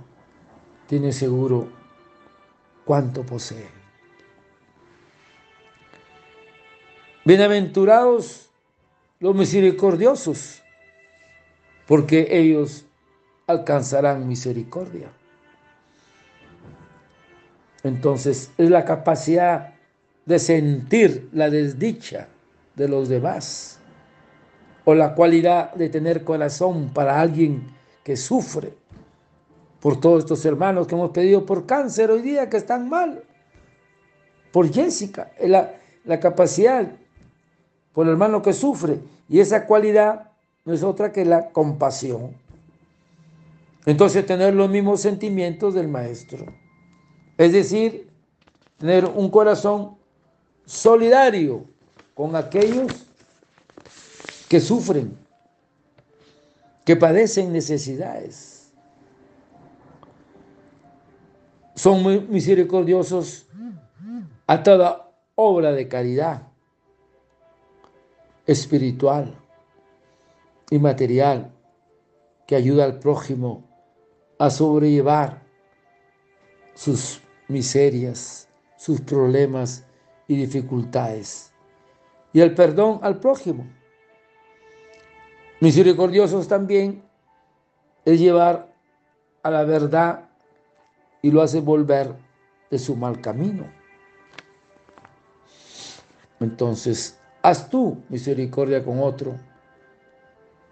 tiene 0.86 1.12
seguro 1.12 1.68
cuánto 2.84 3.24
posee. 3.24 3.68
Bienaventurados 7.24 8.50
los 9.18 9.34
misericordiosos, 9.34 10.62
porque 11.86 12.28
ellos 12.30 12.84
alcanzarán 13.46 14.28
misericordia. 14.28 15.10
Entonces 17.82 18.52
es 18.58 18.68
la 18.68 18.84
capacidad 18.84 19.75
de 20.26 20.38
sentir 20.40 21.28
la 21.32 21.48
desdicha 21.48 22.28
de 22.74 22.88
los 22.88 23.08
demás 23.08 23.78
o 24.84 24.94
la 24.94 25.14
cualidad 25.14 25.72
de 25.74 25.88
tener 25.88 26.24
corazón 26.24 26.90
para 26.92 27.20
alguien 27.20 27.66
que 28.04 28.16
sufre. 28.16 28.74
Por 29.80 30.00
todos 30.00 30.24
estos 30.24 30.44
hermanos 30.44 30.86
que 30.86 30.94
hemos 30.94 31.10
pedido 31.10 31.46
por 31.46 31.64
cáncer 31.64 32.10
hoy 32.10 32.22
día 32.22 32.50
que 32.50 32.56
están 32.56 32.88
mal. 32.88 33.22
Por 34.52 34.72
Jessica, 34.72 35.30
la, 35.40 35.74
la 36.04 36.20
capacidad 36.20 36.88
por 37.92 38.06
el 38.06 38.12
hermano 38.12 38.42
que 38.42 38.52
sufre. 38.52 38.98
Y 39.28 39.40
esa 39.40 39.66
cualidad 39.66 40.30
no 40.64 40.72
es 40.72 40.82
otra 40.82 41.12
que 41.12 41.24
la 41.24 41.50
compasión. 41.50 42.36
Entonces 43.86 44.26
tener 44.26 44.54
los 44.54 44.68
mismos 44.68 45.00
sentimientos 45.00 45.74
del 45.74 45.88
maestro. 45.88 46.46
Es 47.38 47.52
decir, 47.52 48.10
tener 48.78 49.04
un 49.04 49.30
corazón 49.30 49.96
solidario 50.66 51.64
con 52.14 52.36
aquellos 52.36 53.06
que 54.48 54.60
sufren, 54.60 55.16
que 56.84 56.96
padecen 56.96 57.52
necesidades. 57.52 58.72
Son 61.74 62.30
misericordiosos 62.30 63.46
a 64.46 64.62
toda 64.62 65.10
obra 65.34 65.72
de 65.72 65.88
caridad 65.88 66.42
espiritual 68.46 69.34
y 70.70 70.78
material 70.78 71.52
que 72.46 72.56
ayuda 72.56 72.84
al 72.84 72.98
prójimo 72.98 73.64
a 74.38 74.50
sobrellevar 74.50 75.42
sus 76.74 77.20
miserias, 77.48 78.48
sus 78.76 79.00
problemas 79.00 79.85
y 80.28 80.36
dificultades. 80.36 81.52
Y 82.32 82.40
el 82.40 82.54
perdón 82.54 83.00
al 83.02 83.18
prójimo. 83.18 83.66
Misericordiosos 85.60 86.48
también 86.48 87.02
es 88.04 88.20
llevar 88.20 88.72
a 89.42 89.50
la 89.50 89.64
verdad 89.64 90.28
y 91.22 91.30
lo 91.30 91.42
hace 91.42 91.60
volver 91.60 92.14
de 92.70 92.78
su 92.78 92.94
mal 92.96 93.20
camino. 93.20 93.66
Entonces, 96.40 97.18
haz 97.42 97.70
tú 97.70 98.02
misericordia 98.08 98.84
con 98.84 99.00
otro 99.00 99.36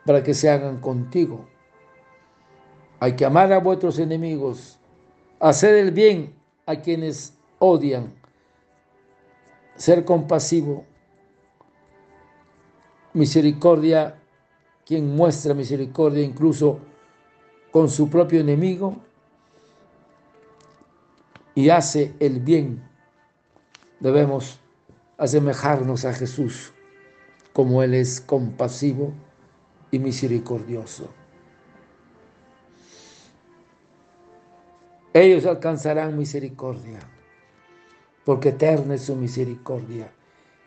para 0.05 0.23
que 0.23 0.35
se 0.35 0.51
hagan 0.51 0.81
contigo. 0.81 1.49
Hay 3.01 3.17
que 3.17 3.25
amar 3.25 3.53
a 3.53 3.59
vuestros 3.59 3.99
enemigos, 3.99 4.79
hacer 5.41 5.75
el 5.77 5.91
bien 5.91 6.35
a 6.67 6.77
quienes 6.77 7.39
odian, 7.59 8.15
ser 9.77 10.05
compasivo, 10.05 10.85
misericordia, 13.13 14.21
quien 14.85 15.15
muestra 15.15 15.55
misericordia 15.55 16.23
incluso 16.23 16.81
con 17.71 17.89
su 17.89 18.09
propio 18.09 18.41
enemigo 18.41 18.97
y 21.55 21.71
hace 21.71 22.15
el 22.21 22.41
bien. 22.41 22.83
Debemos 24.01 24.61
asemejarnos 25.17 26.05
a 26.05 26.13
Jesús 26.13 26.73
como 27.53 27.83
Él 27.83 27.95
es 27.95 28.21
compasivo 28.21 29.13
y 29.91 29.99
misericordioso. 29.99 31.09
Ellos 35.13 35.47
alcanzarán 35.47 36.19
misericordia, 36.19 36.99
porque 38.25 38.51
eterna 38.51 38.95
es 38.95 39.03
su 39.03 39.17
misericordia. 39.17 40.11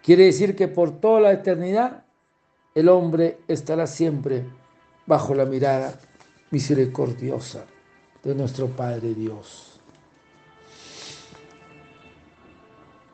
Quiere 0.04 0.26
decir 0.26 0.56
que 0.56 0.68
por 0.68 1.00
toda 1.00 1.22
la 1.22 1.32
eternidad 1.32 2.06
el 2.76 2.90
hombre 2.90 3.40
estará 3.48 3.88
siempre 3.88 4.46
bajo 5.06 5.34
la 5.34 5.46
mirada 5.46 6.00
misericordiosa 6.52 7.66
de 8.24 8.36
nuestro 8.36 8.68
Padre 8.68 9.14
Dios. 9.14 9.80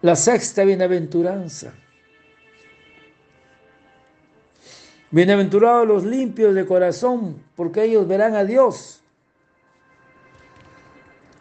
La 0.02 0.16
sexta 0.16 0.64
bienaventuranza 0.64 1.74
Bienaventurados 5.14 5.88
los 5.88 6.04
limpios 6.04 6.56
de 6.56 6.66
corazón, 6.66 7.44
porque 7.56 7.84
ellos 7.84 8.08
verán 8.08 8.34
a 8.34 8.44
Dios. 8.44 9.04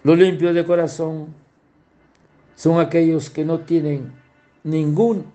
Los 0.05 0.19
limpios 0.19 0.55
de 0.55 0.67
corazón 0.67 1.35
son 2.63 2.79
aquellos 2.79 3.29
que 3.29 3.45
no 3.45 3.63
tienen 3.63 4.13
ningún 4.63 5.27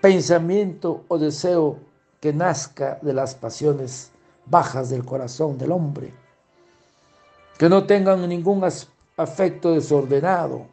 pensamiento 0.00 1.04
o 1.08 1.18
deseo 1.18 1.78
que 2.22 2.32
nazca 2.32 2.98
de 3.02 3.12
las 3.12 3.34
pasiones 3.34 4.12
bajas 4.46 4.88
del 4.88 5.04
corazón 5.04 5.58
del 5.58 5.72
hombre, 5.72 6.14
que 7.58 7.68
no 7.68 7.84
tengan 7.84 8.26
ningún 8.26 8.64
afecto 9.18 9.74
desordenado, 9.74 10.64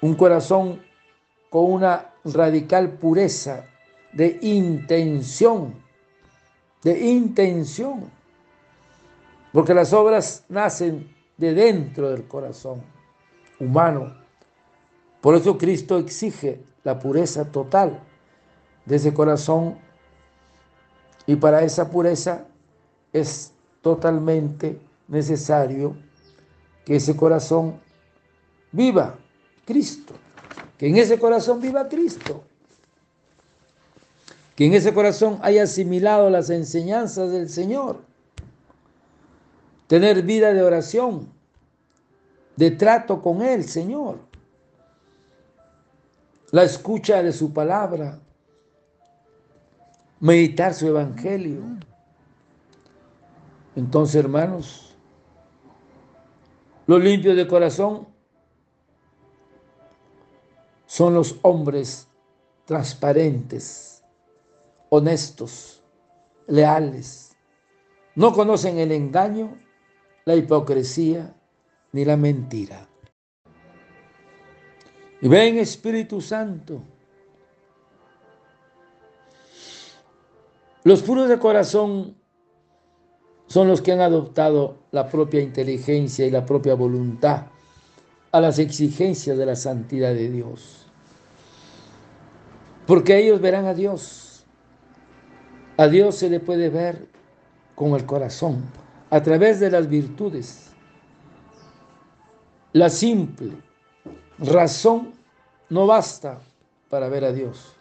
un 0.00 0.16
corazón 0.16 0.82
con 1.48 1.70
una 1.70 2.10
radical 2.24 2.90
pureza 2.90 3.66
de 4.12 4.40
intención, 4.42 5.74
de 6.82 7.08
intención, 7.08 8.10
porque 9.52 9.74
las 9.74 9.92
obras 9.92 10.44
nacen 10.48 11.21
de 11.36 11.54
dentro 11.54 12.10
del 12.10 12.24
corazón 12.24 12.82
humano. 13.58 14.14
Por 15.20 15.34
eso 15.34 15.58
Cristo 15.58 15.98
exige 15.98 16.60
la 16.84 16.98
pureza 16.98 17.44
total 17.44 18.00
de 18.84 18.96
ese 18.96 19.14
corazón 19.14 19.78
y 21.26 21.36
para 21.36 21.62
esa 21.62 21.90
pureza 21.90 22.46
es 23.12 23.52
totalmente 23.80 24.80
necesario 25.08 25.96
que 26.84 26.96
ese 26.96 27.16
corazón 27.16 27.80
viva 28.72 29.16
Cristo 29.64 30.14
que 30.82 30.88
en 30.88 30.96
ese 30.96 31.16
corazón 31.16 31.60
viva 31.60 31.88
Cristo, 31.88 32.42
que 34.56 34.66
en 34.66 34.74
ese 34.74 34.92
corazón 34.92 35.38
haya 35.42 35.62
asimilado 35.62 36.28
las 36.28 36.50
enseñanzas 36.50 37.30
del 37.30 37.48
Señor, 37.48 38.00
tener 39.92 40.22
vida 40.22 40.54
de 40.54 40.62
oración, 40.62 41.30
de 42.56 42.70
trato 42.70 43.20
con 43.20 43.42
Él, 43.42 43.64
Señor, 43.64 44.20
la 46.50 46.62
escucha 46.62 47.22
de 47.22 47.30
su 47.30 47.52
palabra, 47.52 48.18
meditar 50.18 50.72
su 50.72 50.88
evangelio. 50.88 51.60
Entonces, 53.76 54.14
hermanos, 54.14 54.96
los 56.86 57.04
limpios 57.04 57.36
de 57.36 57.46
corazón 57.46 58.08
son 60.86 61.12
los 61.12 61.38
hombres 61.42 62.08
transparentes, 62.64 64.02
honestos, 64.88 65.82
leales. 66.46 67.36
No 68.14 68.32
conocen 68.32 68.78
el 68.78 68.90
engaño, 68.90 69.58
la 70.24 70.36
hipocresía 70.36 71.34
ni 71.92 72.04
la 72.04 72.16
mentira. 72.16 72.88
Y 75.20 75.28
ven 75.28 75.58
Espíritu 75.58 76.20
Santo. 76.20 76.82
Los 80.84 81.02
puros 81.02 81.28
de 81.28 81.38
corazón 81.38 82.16
son 83.46 83.68
los 83.68 83.80
que 83.80 83.92
han 83.92 84.00
adoptado 84.00 84.78
la 84.90 85.08
propia 85.08 85.40
inteligencia 85.40 86.26
y 86.26 86.30
la 86.30 86.44
propia 86.44 86.74
voluntad 86.74 87.46
a 88.32 88.40
las 88.40 88.58
exigencias 88.58 89.38
de 89.38 89.46
la 89.46 89.54
santidad 89.54 90.12
de 90.14 90.30
Dios 90.30 90.82
porque 92.86 93.18
ellos 93.18 93.40
verán 93.40 93.66
a 93.66 93.74
Dios. 93.74 94.44
A 95.76 95.88
Dios 95.88 96.16
se 96.16 96.28
le 96.28 96.40
puede 96.40 96.68
ver 96.68 97.08
con 97.74 97.94
el 97.94 98.04
corazón, 98.04 98.64
a 99.12 99.22
través 99.22 99.60
de 99.60 99.70
las 99.70 99.88
virtudes. 99.88 100.70
La 102.72 102.88
simple 102.88 103.52
razón 104.38 105.12
no 105.68 105.86
basta 105.86 106.40
para 106.88 107.08
ver 107.08 107.24
a 107.24 107.32
Dios 107.32 107.74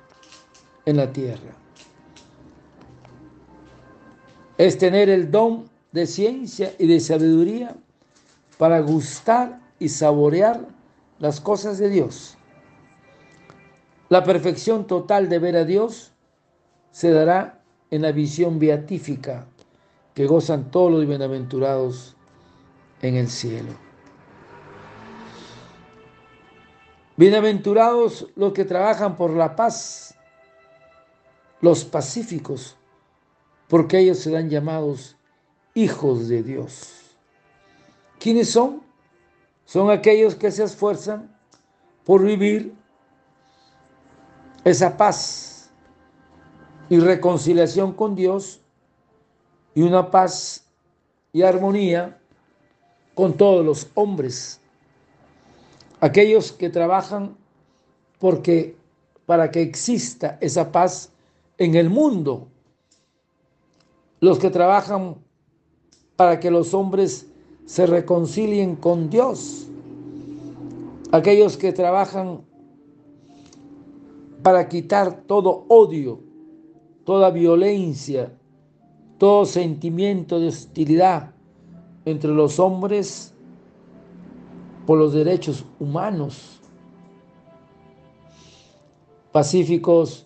en 0.86 0.98
la 0.98 1.12
tierra. 1.12 1.56
Es 4.58 4.78
tener 4.78 5.10
el 5.10 5.32
don 5.32 5.70
de 5.92 6.06
ciencia 6.06 6.74
y 6.78 6.86
de 6.86 7.00
sabiduría 7.00 7.76
para 8.58 8.80
gustar 8.82 9.60
y 9.80 9.90
saborear 9.90 10.68
las 11.18 11.40
cosas 11.40 11.78
de 11.78 11.90
Dios 11.90 12.38
la 14.12 14.26
perfección 14.26 14.88
total 14.88 15.30
de 15.30 15.40
ver 15.40 15.56
a 15.56 15.64
Dios 15.64 16.12
se 16.92 17.12
dará 17.12 17.62
en 17.92 18.02
la 18.02 18.12
visión 18.12 18.60
beatífica 18.60 19.48
que 20.14 20.26
gozan 20.26 20.72
todos 20.72 20.92
los 20.92 21.08
bienaventurados 21.08 22.16
en 23.02 23.16
el 23.16 23.30
cielo. 23.30 23.74
Bienaventurados 27.18 28.28
los 28.36 28.54
que 28.54 28.66
trabajan 28.66 29.16
por 29.16 29.32
la 29.32 29.56
paz, 29.56 30.16
los 31.62 31.86
pacíficos, 31.86 32.78
porque 33.68 34.00
ellos 34.00 34.20
serán 34.20 34.50
llamados 34.50 35.18
hijos 35.74 36.28
de 36.28 36.44
Dios. 36.44 37.18
¿Quiénes 38.20 38.50
son? 38.50 38.82
Son 39.66 39.90
aquellos 39.90 40.36
que 40.36 40.52
se 40.52 40.64
esfuerzan 40.64 41.36
por 42.04 42.24
vivir 42.24 42.74
esa 44.64 44.98
paz 44.98 45.72
y 46.90 47.00
reconciliación 47.00 47.94
con 47.94 48.16
Dios 48.16 48.61
y 49.74 49.82
una 49.82 50.12
paz 50.12 50.66
y 51.34 51.42
armonía 51.44 52.20
con 53.14 53.34
todos 53.38 53.66
los 53.66 53.88
hombres. 53.96 54.60
Aquellos 56.00 56.52
que 56.52 56.70
trabajan 56.70 57.36
porque 58.20 58.76
para 59.26 59.52
que 59.52 59.62
exista 59.62 60.38
esa 60.42 60.72
paz 60.72 61.12
en 61.58 61.76
el 61.76 61.90
mundo, 61.90 62.48
los 64.20 64.40
que 64.40 64.50
trabajan 64.50 65.16
para 66.16 66.40
que 66.40 66.52
los 66.52 66.74
hombres 66.74 67.28
se 67.66 67.86
reconcilien 67.86 68.76
con 68.76 69.10
Dios, 69.10 69.68
aquellos 71.12 71.58
que 71.58 71.72
trabajan 71.72 72.42
para 74.44 74.68
quitar 74.68 75.24
todo 75.24 75.66
odio, 75.68 76.20
toda 77.06 77.30
violencia, 77.30 78.32
todo 79.22 79.46
sentimiento 79.46 80.40
de 80.40 80.48
hostilidad 80.48 81.30
entre 82.06 82.32
los 82.32 82.58
hombres 82.58 83.36
por 84.88 84.98
los 84.98 85.14
derechos 85.14 85.64
humanos, 85.78 86.60
pacíficos, 89.32 90.26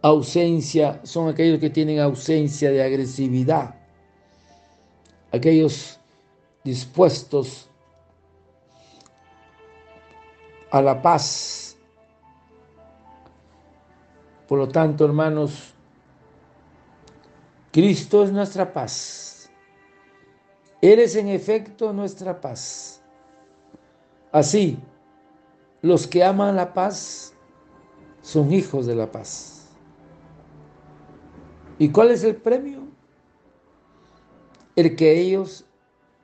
ausencia, 0.00 1.00
son 1.02 1.28
aquellos 1.28 1.58
que 1.58 1.70
tienen 1.70 1.98
ausencia 1.98 2.70
de 2.70 2.84
agresividad, 2.84 3.74
aquellos 5.32 5.98
dispuestos 6.62 7.68
a 10.70 10.80
la 10.80 11.02
paz. 11.02 11.76
Por 14.46 14.60
lo 14.60 14.68
tanto, 14.68 15.04
hermanos, 15.04 15.72
Cristo 17.72 18.22
es 18.22 18.30
nuestra 18.30 18.72
paz. 18.72 19.50
Él 20.82 20.98
es 20.98 21.16
en 21.16 21.28
efecto 21.28 21.92
nuestra 21.92 22.40
paz. 22.40 23.02
Así, 24.30 24.78
los 25.80 26.06
que 26.06 26.22
aman 26.22 26.54
la 26.54 26.74
paz 26.74 27.34
son 28.20 28.52
hijos 28.52 28.86
de 28.86 28.94
la 28.94 29.10
paz. 29.10 29.68
¿Y 31.78 31.88
cuál 31.88 32.10
es 32.10 32.22
el 32.24 32.36
premio? 32.36 32.82
El 34.76 34.94
que 34.94 35.20
ellos 35.20 35.64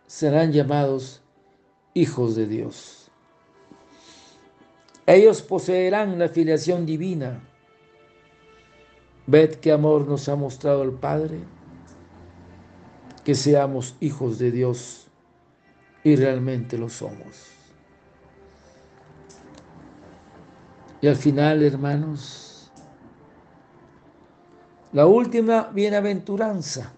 serán 0.06 0.52
llamados 0.52 1.22
hijos 1.94 2.36
de 2.36 2.46
Dios. 2.46 3.10
Ellos 5.06 5.40
poseerán 5.40 6.18
la 6.18 6.28
filiación 6.28 6.84
divina. 6.84 7.40
Ved 9.28 9.56
qué 9.56 9.72
amor 9.72 10.08
nos 10.08 10.26
ha 10.30 10.36
mostrado 10.36 10.82
el 10.82 10.92
Padre, 10.92 11.40
que 13.24 13.34
seamos 13.34 13.94
hijos 14.00 14.38
de 14.38 14.50
Dios 14.50 15.06
y 16.02 16.16
realmente 16.16 16.78
lo 16.78 16.88
somos. 16.88 17.50
Y 21.02 21.08
al 21.08 21.16
final, 21.16 21.62
hermanos, 21.62 22.72
la 24.94 25.04
última 25.04 25.64
bienaventuranza. 25.74 26.90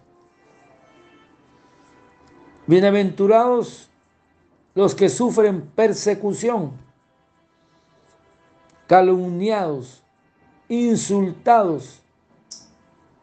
Bienaventurados 2.69 3.91
los 4.77 4.95
que 4.95 5.09
sufren 5.09 5.63
persecución, 5.63 6.75
calumniados, 8.87 10.05
insultados 10.69 12.01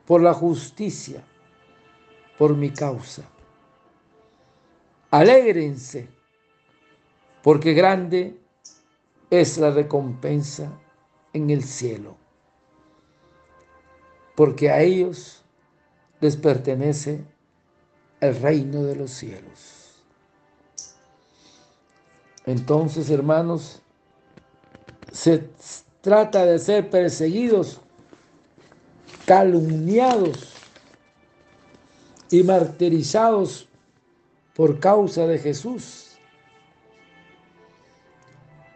por 0.08 0.22
la 0.22 0.34
justicia, 0.34 1.22
por 2.38 2.56
mi 2.56 2.72
causa. 2.72 3.24
Alégrense, 5.12 6.08
porque 7.44 7.74
grande 7.74 8.40
es 9.30 9.58
la 9.58 9.70
recompensa 9.70 10.72
en 11.34 11.50
el 11.50 11.64
cielo, 11.64 12.16
porque 14.36 14.72
a 14.72 14.82
ellos 14.82 15.44
les 16.22 16.38
pertenece 16.38 17.24
el 18.22 18.42
reino 18.42 18.84
de 18.84 18.96
los 18.96 19.12
cielos. 19.12 20.04
Entonces, 22.46 23.10
hermanos, 23.10 23.82
se 25.12 25.50
trata 26.00 26.46
de 26.46 26.60
ser 26.60 26.90
perseguidos, 26.90 27.82
calumniados 29.28 30.56
y 32.32 32.42
martirizados 32.42 33.70
por 34.56 34.80
causa 34.80 35.28
de 35.28 35.38
Jesús 35.38 36.08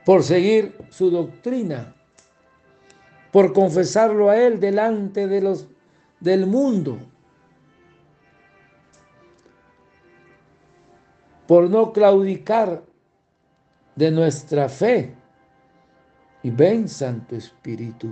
por 0.06 0.24
seguir 0.24 0.76
su 0.90 1.10
doctrina, 1.12 1.96
por 3.32 3.54
confesarlo 3.54 4.30
a 4.30 4.38
Él 4.38 4.60
delante 4.60 5.28
de 5.28 5.42
los, 5.42 5.68
del 6.20 6.48
mundo, 6.48 6.98
por 11.48 11.70
no 11.70 11.94
claudicar 11.94 12.84
de 13.96 14.12
nuestra 14.12 14.70
fe. 14.70 15.16
Y 16.44 16.50
ven, 16.50 16.90
Santo 16.90 17.36
Espíritu. 17.36 18.12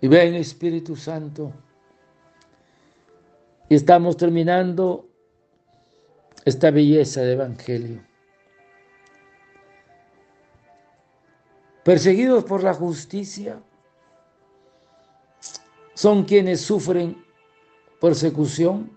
Y 0.00 0.08
ven, 0.08 0.34
Espíritu 0.34 0.96
Santo. 0.96 1.52
Y 3.68 3.74
estamos 3.74 4.16
terminando 4.16 5.08
esta 6.44 6.70
belleza 6.70 7.20
de 7.22 7.32
Evangelio. 7.32 8.10
perseguidos 11.82 12.44
por 12.44 12.62
la 12.62 12.74
justicia, 12.74 13.60
son 15.94 16.24
quienes 16.24 16.60
sufren 16.60 17.22
persecución 18.00 18.96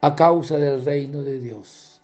a 0.00 0.14
causa 0.14 0.56
del 0.58 0.84
reino 0.84 1.22
de 1.22 1.40
Dios. 1.40 2.00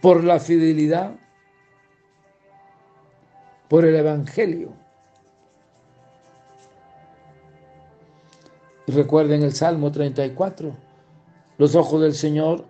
Por 0.00 0.22
la 0.22 0.38
fidelidad, 0.38 1.16
por 3.68 3.84
el 3.84 3.96
Evangelio. 3.96 4.72
Y 8.88 8.90
recuerden 8.90 9.42
el 9.42 9.52
Salmo 9.52 9.92
34, 9.92 10.74
los 11.58 11.74
ojos 11.74 12.00
del 12.00 12.14
Señor 12.14 12.64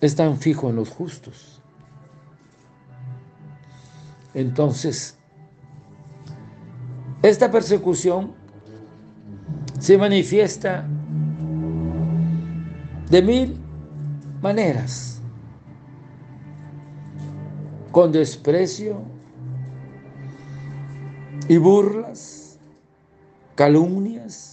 están 0.00 0.38
fijos 0.38 0.70
en 0.70 0.76
los 0.76 0.88
justos. 0.88 1.62
Entonces, 4.34 5.16
esta 7.22 7.48
persecución 7.48 8.32
se 9.78 9.96
manifiesta 9.96 10.84
de 13.08 13.22
mil 13.22 13.60
maneras, 14.40 15.22
con 17.92 18.10
desprecio 18.10 19.00
y 21.46 21.56
burlas, 21.56 22.58
calumnias 23.54 24.51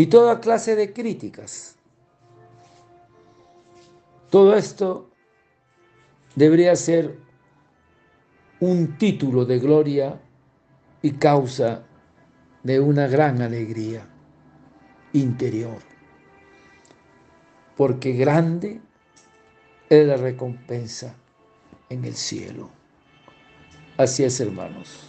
y 0.00 0.06
toda 0.06 0.40
clase 0.40 0.76
de 0.76 0.94
críticas. 0.94 1.76
Todo 4.30 4.56
esto 4.56 5.10
debería 6.34 6.74
ser 6.74 7.18
un 8.60 8.96
título 8.96 9.44
de 9.44 9.58
gloria 9.58 10.18
y 11.02 11.10
causa 11.10 11.82
de 12.62 12.80
una 12.80 13.08
gran 13.08 13.42
alegría 13.42 14.08
interior. 15.12 15.82
Porque 17.76 18.14
grande 18.14 18.80
es 19.90 20.06
la 20.06 20.16
recompensa 20.16 21.14
en 21.90 22.06
el 22.06 22.14
cielo. 22.14 22.70
Así 23.98 24.24
es, 24.24 24.40
hermanos. 24.40 25.00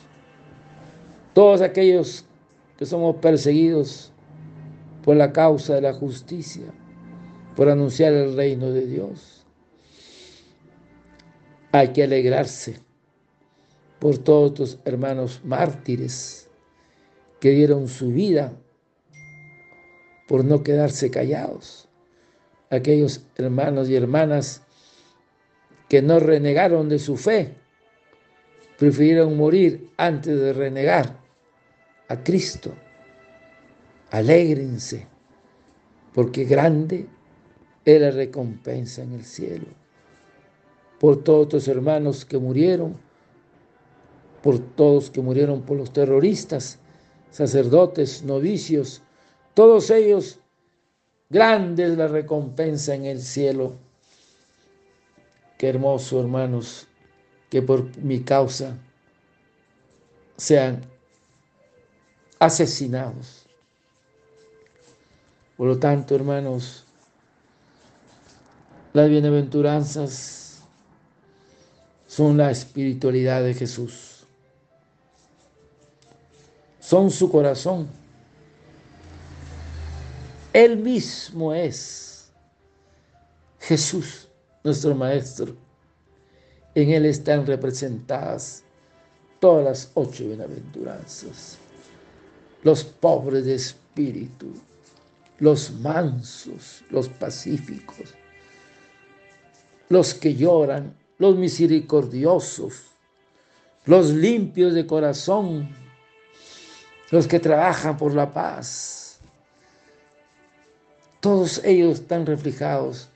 Todos 1.33 1.61
aquellos 1.61 2.25
que 2.77 2.85
somos 2.85 3.15
perseguidos 3.15 4.10
por 5.03 5.15
la 5.15 5.31
causa 5.31 5.75
de 5.75 5.81
la 5.81 5.93
justicia, 5.93 6.65
por 7.55 7.69
anunciar 7.69 8.13
el 8.13 8.35
reino 8.35 8.71
de 8.71 8.85
Dios, 8.85 9.45
hay 11.71 11.89
que 11.89 12.03
alegrarse 12.03 12.79
por 13.99 14.17
todos 14.17 14.53
tus 14.53 14.79
hermanos 14.83 15.41
mártires 15.43 16.49
que 17.39 17.51
dieron 17.51 17.87
su 17.87 18.09
vida 18.11 18.53
por 20.27 20.45
no 20.45 20.63
quedarse 20.63 21.11
callados. 21.11 21.87
Aquellos 22.69 23.25
hermanos 23.35 23.89
y 23.89 23.95
hermanas 23.95 24.63
que 25.89 26.01
no 26.01 26.19
renegaron 26.19 26.87
de 26.87 26.99
su 26.99 27.17
fe, 27.17 27.53
prefirieron 28.77 29.35
morir 29.35 29.89
antes 29.97 30.39
de 30.39 30.53
renegar 30.53 31.19
a 32.07 32.23
Cristo. 32.23 32.73
Alégrense, 34.11 35.07
porque 36.13 36.43
grande 36.43 37.07
es 37.85 38.01
la 38.01 38.11
recompensa 38.11 39.01
en 39.01 39.13
el 39.13 39.23
cielo. 39.23 39.67
Por 40.99 41.23
todos 41.23 41.47
tus 41.49 41.67
hermanos 41.67 42.25
que 42.25 42.37
murieron, 42.37 42.97
por 44.43 44.59
todos 44.59 45.09
que 45.09 45.21
murieron 45.21 45.61
por 45.63 45.77
los 45.77 45.93
terroristas, 45.93 46.77
sacerdotes, 47.31 48.23
novicios, 48.23 49.01
todos 49.53 49.89
ellos, 49.89 50.39
grande 51.29 51.85
es 51.85 51.97
la 51.97 52.07
recompensa 52.07 52.93
en 52.93 53.05
el 53.05 53.21
cielo. 53.21 53.75
Qué 55.57 55.69
hermoso, 55.69 56.19
hermanos, 56.19 56.87
que 57.49 57.61
por 57.61 57.97
mi 57.97 58.21
causa 58.21 58.77
sean 60.35 60.81
asesinados. 62.39 63.40
Por 65.61 65.67
lo 65.67 65.77
tanto, 65.77 66.15
hermanos, 66.15 66.85
las 68.93 69.07
bienaventuranzas 69.07 70.63
son 72.07 72.35
la 72.35 72.49
espiritualidad 72.49 73.43
de 73.43 73.53
Jesús. 73.53 74.25
Son 76.79 77.11
su 77.11 77.31
corazón. 77.31 77.87
Él 80.51 80.77
mismo 80.77 81.53
es 81.53 82.31
Jesús, 83.59 84.27
nuestro 84.63 84.95
Maestro. 84.95 85.55
En 86.73 86.89
Él 86.89 87.05
están 87.05 87.45
representadas 87.45 88.63
todas 89.39 89.63
las 89.63 89.91
ocho 89.93 90.25
bienaventuranzas. 90.25 91.59
Los 92.63 92.83
pobres 92.83 93.45
de 93.45 93.53
espíritu, 93.53 94.55
los 95.41 95.71
mansos, 95.71 96.83
los 96.91 97.09
pacíficos, 97.09 98.13
los 99.89 100.13
que 100.13 100.35
lloran, 100.35 100.95
los 101.17 101.35
misericordiosos, 101.35 102.83
los 103.85 104.11
limpios 104.11 104.75
de 104.75 104.85
corazón, 104.85 105.67
los 107.09 107.27
que 107.27 107.39
trabajan 107.39 107.97
por 107.97 108.13
la 108.13 108.31
paz. 108.31 109.19
Todos 111.19 111.59
ellos 111.63 112.01
están 112.01 112.27
reflejados. 112.27 113.09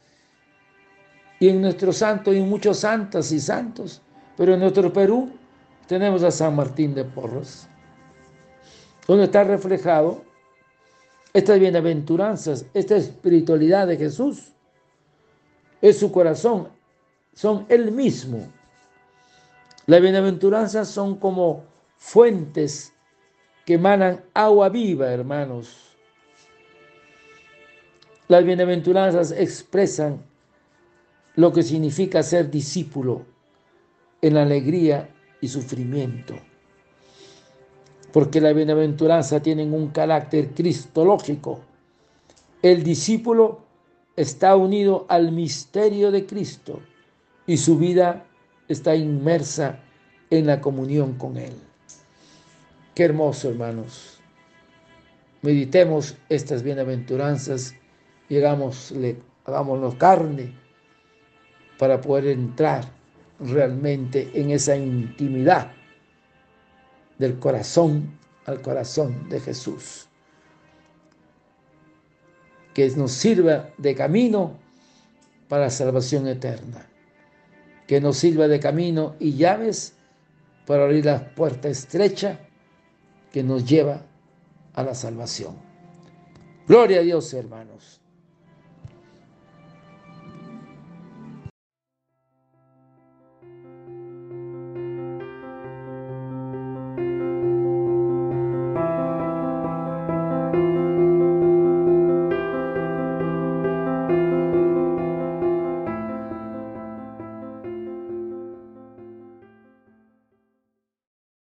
Y 1.39 1.49
en 1.49 1.61
nuestro 1.61 1.93
santo, 1.93 2.33
y 2.33 2.41
muchos 2.41 2.79
santas 2.79 3.31
y 3.31 3.39
santos, 3.39 4.01
pero 4.35 4.55
en 4.55 4.61
nuestro 4.61 4.91
Perú 4.91 5.31
tenemos 5.85 6.23
a 6.23 6.31
San 6.31 6.55
Martín 6.55 6.95
de 6.95 7.05
Porros, 7.05 7.67
donde 9.05 9.25
está 9.25 9.43
reflejado 9.43 10.25
estas 11.35 11.59
bienaventuranzas, 11.59 12.65
esta 12.73 12.95
espiritualidad 12.95 13.87
de 13.87 13.97
Jesús. 13.97 14.53
Es 15.81 15.99
su 15.99 16.09
corazón, 16.09 16.69
son 17.33 17.65
Él 17.67 17.91
mismo. 17.91 18.47
Las 19.85 20.01
bienaventuranzas 20.01 20.87
son 20.87 21.17
como 21.17 21.65
fuentes 21.97 22.93
que 23.65 23.73
emanan 23.73 24.23
agua 24.33 24.69
viva, 24.69 25.11
hermanos. 25.11 25.97
Las 28.29 28.45
bienaventuranzas 28.45 29.33
expresan 29.33 30.23
lo 31.35 31.51
que 31.51 31.63
significa 31.63 32.23
ser 32.23 32.49
discípulo 32.49 33.25
en 34.21 34.37
alegría 34.37 35.09
y 35.41 35.49
sufrimiento. 35.49 36.35
Porque 38.15 38.39
la 38.39 38.53
bienaventuranza 38.53 39.41
tienen 39.41 39.73
un 39.73 39.89
carácter 39.89 40.51
cristológico. 40.51 41.59
El 42.61 42.81
discípulo 42.81 43.59
está 44.15 44.55
unido 44.55 45.05
al 45.09 45.33
misterio 45.33 46.11
de 46.11 46.25
Cristo 46.25 46.79
y 47.45 47.57
su 47.57 47.77
vida 47.77 48.25
está 48.69 48.95
inmersa 48.95 49.81
en 50.29 50.47
la 50.47 50.61
comunión 50.61 51.15
con 51.15 51.35
Él. 51.35 51.51
Qué 52.93 53.03
hermoso, 53.03 53.49
hermanos. 53.49 54.21
Meditemos 55.41 56.15
estas 56.29 56.63
bienaventuranzas 56.63 57.75
y 58.29 58.37
hagámosle, 58.37 59.17
hagámonos 59.43 59.95
carne 59.95 60.53
para 61.77 61.99
poder 61.99 62.27
entrar 62.27 62.85
realmente 63.41 64.31
en 64.35 64.51
esa 64.51 64.77
intimidad 64.77 65.74
del 67.17 67.39
corazón 67.39 68.17
al 68.45 68.61
corazón 68.61 69.27
de 69.29 69.39
Jesús. 69.39 70.07
Que 72.73 72.89
nos 72.91 73.11
sirva 73.11 73.69
de 73.77 73.95
camino 73.95 74.57
para 75.47 75.65
la 75.65 75.69
salvación 75.69 76.27
eterna. 76.27 76.87
Que 77.87 78.01
nos 78.01 78.17
sirva 78.17 78.47
de 78.47 78.59
camino 78.59 79.15
y 79.19 79.33
llaves 79.33 79.93
para 80.65 80.83
abrir 80.83 81.05
la 81.05 81.33
puerta 81.35 81.69
estrecha 81.69 82.39
que 83.31 83.43
nos 83.43 83.65
lleva 83.65 84.01
a 84.73 84.83
la 84.83 84.95
salvación. 84.95 85.55
Gloria 86.67 86.99
a 86.99 87.03
Dios, 87.03 87.33
hermanos. 87.33 88.01